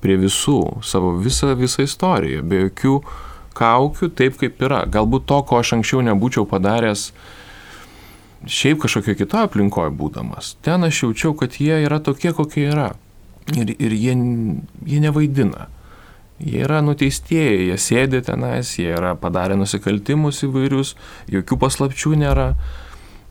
Prie 0.00 0.16
visų, 0.20 0.80
savo 0.84 1.12
visą, 1.20 1.54
visą 1.56 1.84
istoriją, 1.84 2.44
be 2.44 2.64
jokių 2.66 2.94
kaukių 3.56 4.08
taip, 4.16 4.38
kaip 4.40 4.62
yra. 4.64 4.84
Galbūt 4.88 5.26
to, 5.28 5.42
ko 5.48 5.60
aš 5.60 5.74
anksčiau 5.76 6.04
nebūčiau 6.04 6.46
padaręs 6.48 7.10
šiaip 8.48 8.80
kažkokio 8.80 9.16
kitoje 9.18 9.48
aplinkoje 9.48 9.92
būdamas. 9.96 10.54
Ten 10.64 10.86
aš 10.86 11.02
jaučiau, 11.04 11.34
kad 11.36 11.58
jie 11.60 11.82
yra 11.84 12.00
tokie, 12.00 12.32
kokie 12.36 12.70
yra. 12.70 12.92
Ir, 13.52 13.74
ir 13.76 13.92
jie, 13.92 14.14
jie 14.86 15.00
nevaidina. 15.02 15.68
Jie 16.40 16.62
yra 16.64 16.80
nuteistieji, 16.84 17.68
jie 17.68 17.80
sėdi 17.80 18.22
tenais, 18.24 18.72
jie 18.78 18.88
yra 18.96 19.12
padarę 19.20 19.58
nusikaltimus 19.60 20.40
įvairius, 20.46 20.94
jokių 21.28 21.58
paslapčių 21.60 22.14
nėra. 22.22 22.54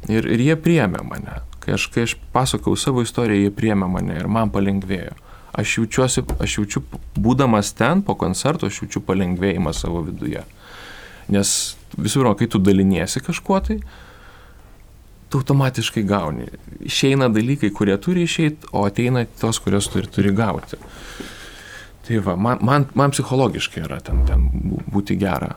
Ir, 0.07 0.27
ir 0.29 0.43
jie 0.45 0.55
priemė 0.55 1.01
mane. 1.03 1.41
Kai 1.59 1.73
aš, 1.75 1.89
kai 1.93 2.05
aš 2.05 2.13
pasakau 2.33 2.77
savo 2.79 3.01
istoriją, 3.03 3.47
jie 3.49 3.55
priemė 3.55 3.89
mane 3.91 4.19
ir 4.21 4.29
man 4.31 4.53
palengvėjo 4.53 5.17
aš 5.59 5.77
jaučiuosi, 5.77 6.23
aš 6.39 6.57
jaučiu, 6.59 6.83
būdamas 7.17 7.73
ten 7.77 8.03
po 8.05 8.15
koncerto, 8.19 8.69
aš 8.69 8.83
jaučiu 8.83 9.01
palengvėjimą 9.05 9.73
savo 9.75 10.03
viduje. 10.05 10.43
Nes 11.29 11.55
visų 11.97 12.23
pirma, 12.23 12.35
kai 12.37 12.49
tu 12.51 12.61
daliniesi 12.61 13.21
kažkuo 13.25 13.59
tai, 13.65 13.79
tu 15.29 15.41
automatiškai 15.41 16.03
gauni. 16.09 16.47
Išeina 16.85 17.29
dalykai, 17.33 17.69
kurie 17.75 17.97
turi 18.01 18.25
išeiti, 18.25 18.71
o 18.73 18.85
ateina 18.87 19.25
tos, 19.41 19.61
kurios 19.61 19.89
turi, 19.91 20.09
turi 20.09 20.33
gauti. 20.35 20.79
Tai 22.09 22.17
va, 22.25 22.33
man, 22.35 22.57
man, 22.65 22.87
man 22.97 23.11
psichologiškai 23.13 23.83
yra 23.85 23.99
ten, 24.01 24.23
ten 24.25 24.47
būti 24.89 25.13
gera. 25.21 25.51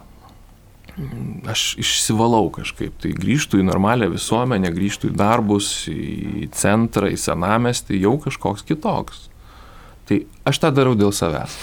Aš 1.48 1.78
išsivalau 1.80 2.50
kažkaip, 2.52 2.98
tai 3.00 3.14
grįžtų 3.16 3.62
į 3.62 3.68
normalią 3.70 4.10
visuomenę, 4.12 4.68
grįžtų 4.76 5.08
į 5.08 5.16
darbus, 5.16 5.70
į 5.88 6.50
centrą, 6.52 7.08
į 7.08 7.16
senamestį, 7.16 8.02
jau 8.04 8.18
kažkoks 8.20 8.66
kitoks. 8.68 9.30
Tai 10.10 10.18
aš 10.50 10.60
tą 10.60 10.72
darau 10.76 10.92
dėl 10.98 11.14
savęs. 11.16 11.56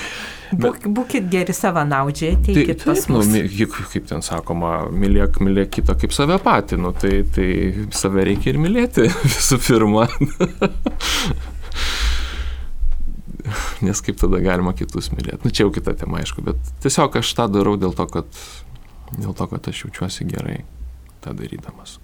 Bet, 0.62 0.84
Būkit 0.84 1.28
geri 1.32 1.52
savanaudžiai, 1.56 2.34
ateikit 2.38 2.82
tai, 2.82 2.88
pas 2.88 3.04
nu, 3.08 3.20
mus. 3.20 3.28
Nu, 3.28 3.44
kaip, 3.52 3.76
kaip 3.92 4.08
ten 4.08 4.24
sakoma, 4.24 4.72
mylėk, 4.92 5.40
mylėk 5.44 5.76
kitą 5.78 5.96
kaip 6.00 6.12
save 6.16 6.36
patį, 6.44 6.80
nu, 6.80 6.92
tai, 6.96 7.22
tai 7.36 7.48
save 7.96 8.24
reikia 8.28 8.52
ir 8.52 8.60
mylėti 8.64 9.08
visų 9.36 9.60
pirma. 9.68 10.08
Nes 13.86 14.02
kaip 14.04 14.20
tada 14.20 14.40
galima 14.44 14.74
kitus 14.76 15.10
mylėti. 15.14 15.42
Nu, 15.44 15.54
čia 15.54 15.66
jau 15.66 15.72
kita 15.74 15.94
tema, 15.98 16.20
aišku, 16.22 16.44
bet 16.46 16.72
tiesiog 16.84 17.20
aš 17.22 17.34
tą 17.38 17.48
darau 17.52 17.76
dėl 17.80 17.94
to, 17.96 18.06
kad, 18.10 18.42
dėl 19.16 19.36
to, 19.38 19.48
kad 19.50 19.72
aš 19.72 19.84
jaučiuosi 19.86 20.28
gerai 20.30 20.62
tą 21.24 21.36
darydamas. 21.38 21.98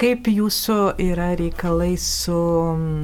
Kaip 0.00 0.30
jūsų 0.32 0.74
yra 1.04 1.26
reikalai 1.36 1.92
su 2.00 2.36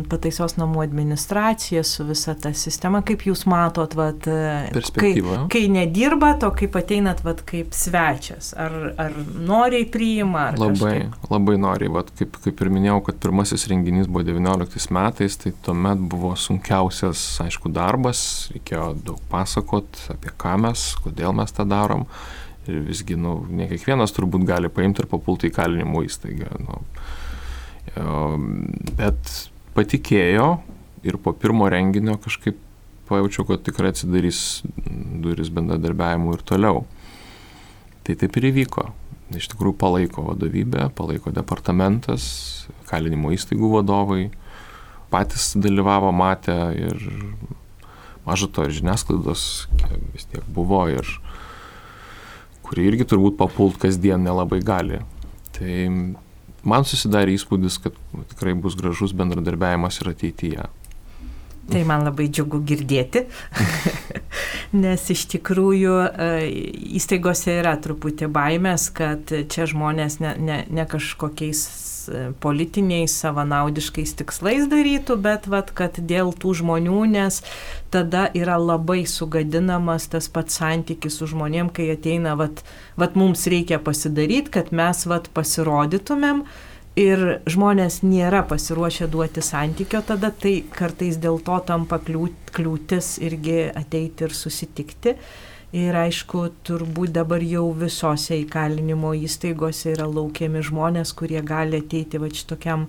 pataisos 0.08 0.54
namų 0.56 0.80
administracija, 0.86 1.82
su 1.84 2.06
visa 2.08 2.32
ta 2.40 2.54
sistema, 2.56 3.02
kaip 3.04 3.26
jūs 3.26 3.44
matot, 3.50 3.92
vat, 3.98 4.24
kai, 4.96 5.10
kai 5.52 5.62
nedirbat, 5.72 6.46
o 6.48 6.52
kaip 6.56 6.78
ateinat 6.80 7.20
vat, 7.26 7.42
kaip 7.48 7.76
svečias, 7.76 8.54
ar, 8.56 8.78
ar 9.02 9.18
noriai 9.36 9.84
priima? 9.92 10.46
Ar 10.54 10.60
labai, 10.62 10.94
kažkaip? 11.02 11.28
labai 11.34 11.58
noriai, 11.66 11.92
vat, 11.98 12.14
kaip, 12.16 12.40
kaip 12.46 12.64
ir 12.64 12.72
minėjau, 12.78 13.02
kad 13.10 13.20
pirmasis 13.26 13.68
renginys 13.68 14.08
buvo 14.08 14.24
19 14.30 14.88
metais, 14.96 15.36
tai 15.42 15.52
tuomet 15.68 16.00
buvo 16.00 16.32
sunkiausias, 16.40 17.26
aišku, 17.44 17.74
darbas, 17.76 18.24
reikėjo 18.54 18.88
daug 19.04 19.20
pasakot 19.28 20.00
apie 20.16 20.32
ką 20.40 20.56
mes, 20.64 20.88
kodėl 21.04 21.36
mes 21.36 21.52
tą 21.52 21.68
darom. 21.68 22.08
Ir 22.66 22.82
visgi, 22.86 23.16
nu, 23.20 23.38
ne 23.50 23.68
kiekvienas 23.70 24.14
turbūt 24.16 24.46
gali 24.48 24.70
paimti 24.72 25.04
ir 25.04 25.10
papulti 25.10 25.50
į 25.50 25.54
kalinimo 25.56 26.02
įstaigą. 26.06 26.50
Nu. 26.66 26.80
Bet 28.98 29.32
patikėjo 29.76 30.48
ir 31.06 31.18
po 31.22 31.34
pirmo 31.36 31.68
renginio 31.70 32.16
kažkaip 32.22 32.58
pajaučiau, 33.06 33.46
kad 33.46 33.62
tikrai 33.66 33.92
atsidarys 33.94 34.40
duris 35.22 35.52
bendradarbiavimui 35.54 36.34
ir 36.34 36.42
toliau. 36.46 36.84
Tai 38.06 38.16
taip 38.18 38.38
ir 38.38 38.50
įvyko. 38.50 38.88
Iš 39.36 39.48
tikrųjų 39.52 39.74
palaiko 39.78 40.22
vadovybė, 40.28 40.88
palaiko 40.94 41.32
departamentas, 41.34 42.26
kalinimo 42.86 43.32
įstaigų 43.34 43.72
vadovai, 43.72 44.28
patys 45.10 45.52
dalyvavo, 45.58 46.12
matė 46.14 46.54
ir 46.78 47.06
mažo 48.26 48.46
to 48.50 48.66
ir 48.66 48.74
žiniasklaidos 48.74 49.42
vis 50.14 50.26
tiek 50.30 50.46
buvo 50.50 50.84
ir 50.90 51.06
kuri 52.66 52.88
irgi 52.90 53.06
turbūt 53.08 53.38
papult 53.38 53.78
kasdien 53.82 54.24
nelabai 54.26 54.60
gali. 54.64 55.00
Tai 55.56 55.74
man 56.66 56.86
susidarė 56.88 57.36
įspūdis, 57.36 57.78
kad 57.84 57.96
tikrai 58.32 58.56
bus 58.58 58.76
gražus 58.78 59.14
bendradarbiavimas 59.16 60.02
ir 60.02 60.12
ateityje. 60.12 60.66
Tai 61.66 61.80
man 61.82 62.04
labai 62.06 62.28
džiugu 62.30 62.60
girdėti, 62.62 63.24
nes 64.84 65.06
iš 65.10 65.24
tikrųjų 65.32 65.96
e, 66.06 66.28
įstaigose 66.98 67.56
yra 67.58 67.72
truputį 67.82 68.28
baimės, 68.30 68.86
kad 68.94 69.32
čia 69.50 69.66
žmonės 69.66 70.20
ne, 70.22 70.36
ne, 70.38 70.60
ne 70.70 70.86
kažkokiais 70.86 71.64
politiniais, 72.42 73.14
savanaudiškais 73.22 74.14
tikslais 74.20 74.68
darytų, 74.70 75.16
bet 75.22 75.48
vat, 75.50 75.72
kad 75.76 75.98
dėl 75.98 76.32
tų 76.36 76.54
žmonių, 76.60 77.00
nes 77.14 77.40
tada 77.94 78.26
yra 78.36 78.58
labai 78.60 79.04
sugadinamas 79.10 80.08
tas 80.12 80.30
pats 80.32 80.60
santykis 80.60 81.18
su 81.20 81.28
žmonėm, 81.32 81.72
kai 81.74 81.90
ateina, 81.94 82.36
vat, 82.38 82.62
vat 83.00 83.18
mums 83.18 83.46
reikia 83.50 83.80
pasidaryti, 83.82 84.52
kad 84.58 84.72
mes 84.74 85.04
vat 85.10 85.30
pasirodytumėm 85.36 86.44
ir 86.96 87.24
žmonės 87.48 88.00
nėra 88.06 88.40
pasiruošę 88.48 89.10
duoti 89.12 89.44
santykio, 89.44 90.00
tada 90.06 90.32
tai 90.32 90.62
kartais 90.72 91.20
dėl 91.20 91.38
to 91.44 91.58
tampa 91.68 92.00
kliūtis 92.00 93.16
irgi 93.24 93.66
ateiti 93.76 94.26
ir 94.26 94.34
susitikti. 94.34 95.16
Ir 95.76 95.92
aišku, 95.98 96.40
turbūt 96.64 97.10
dabar 97.12 97.42
jau 97.44 97.66
visose 97.76 98.38
įkalinimo 98.40 99.10
įstaigose 99.18 99.90
yra 99.92 100.06
laukiami 100.08 100.62
žmonės, 100.64 101.12
kurie 101.18 101.42
gali 101.44 101.82
ateiti 101.82 102.20
va 102.22 102.30
šitokiam 102.32 102.86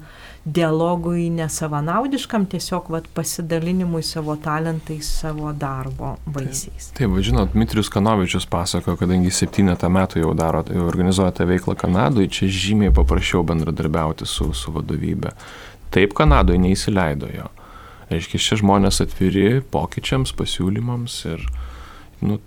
dialogui 0.48 1.26
nesavanaudiškam, 1.36 2.46
tiesiog 2.48 2.88
va 2.94 3.02
pasidalinimui 3.18 4.00
savo 4.08 4.38
talentais, 4.40 5.10
savo 5.20 5.52
darbo 5.52 6.14
vaisiais. 6.32 6.94
Taip, 6.94 7.12
taip 7.12 7.20
žinot, 7.28 7.60
Mitrius 7.60 7.92
Kanovičius 7.92 8.48
pasako, 8.48 8.96
kadangi 9.02 9.36
septynetą 9.36 9.92
metų 9.92 10.24
jau 10.24 10.32
daro, 10.38 10.64
jau 10.72 10.88
organizuoja 10.88 11.36
tą 11.36 11.52
veiklą 11.52 11.76
Kanadoje, 11.76 12.32
čia 12.40 12.48
žymiai 12.48 12.96
paprasčiau 12.96 13.44
bendradarbiauti 13.48 14.30
su, 14.30 14.54
su 14.56 14.72
vadovybė. 14.80 15.36
Taip, 15.92 16.16
Kanadoje 16.16 16.64
neįsileido 16.64 17.36
jo. 17.36 17.52
Reiškia, 18.08 18.40
šie 18.40 18.62
žmonės 18.62 19.04
atviri 19.04 19.58
pokyčiams, 19.74 20.32
pasiūlymams 20.40 21.24
ir 21.34 21.44
nu, 22.24 22.40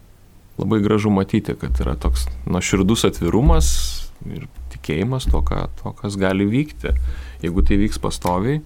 labai 0.61 0.81
gražu 0.85 1.11
matyti, 1.11 1.57
kad 1.59 1.81
yra 1.81 1.97
toks 2.01 2.27
nuoširdus 2.49 3.07
atvirumas 3.09 3.71
ir 4.29 4.47
tikėjimas 4.75 5.29
to, 5.31 5.41
ką, 5.47 5.65
to, 5.81 5.93
kas 6.01 6.19
gali 6.21 6.47
vykti. 6.49 6.93
Jeigu 7.45 7.65
tai 7.67 7.81
vyks 7.81 8.01
pastoviai, 8.03 8.61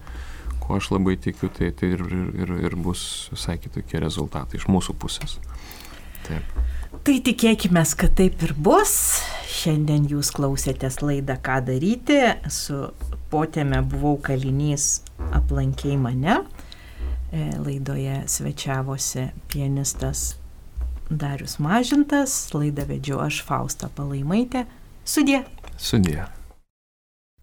ko 0.63 0.79
aš 0.79 0.91
labai 0.95 1.15
tikiu, 1.21 1.49
tai, 1.53 1.71
tai 1.77 1.93
ir, 1.95 2.03
ir, 2.43 2.53
ir 2.67 2.75
bus 2.75 3.29
visai 3.33 3.57
kitokie 3.61 4.01
rezultatai 4.03 4.59
iš 4.59 4.67
mūsų 4.71 4.97
pusės. 4.99 5.37
Taip. 6.25 6.55
Tai 7.05 7.15
tikėkime, 7.21 7.83
kad 7.99 8.15
taip 8.17 8.43
ir 8.43 8.55
bus. 8.57 8.95
Šiandien 9.55 10.07
jūs 10.09 10.31
klausėtės 10.35 10.99
laidą 11.03 11.37
Ką 11.41 11.61
daryti. 11.67 12.19
Su 12.51 12.89
potėme 13.31 13.81
buvau 13.85 14.17
kalinys 14.21 15.03
aplankiai 15.35 15.99
mane. 16.01 16.41
E, 17.31 17.45
laidoje 17.61 18.23
svečiavosi 18.31 19.29
pianistas 19.51 20.33
Darius 21.09 21.59
Mažintas, 21.59 22.53
laidą 22.53 22.85
vedžiu 22.89 23.19
aš 23.21 23.43
Faustą 23.45 23.89
Palaimaitę. 23.89 24.65
Sudė. 25.05 25.43
Sudė. 25.77 26.25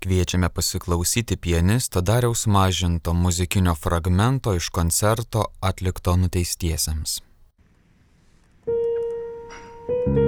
Kviečiame 0.03 0.49
pasiklausyti 0.51 1.37
pianisto 1.39 2.03
Dariaus 2.03 2.47
Mažinto 2.47 3.15
muzikinio 3.15 3.75
fragmento 3.79 4.55
iš 4.55 4.71
koncerto 4.71 5.45
atlikto 5.61 6.17
nuteistiesiems. 6.17 7.21
thank 9.85 10.17
you 10.17 10.22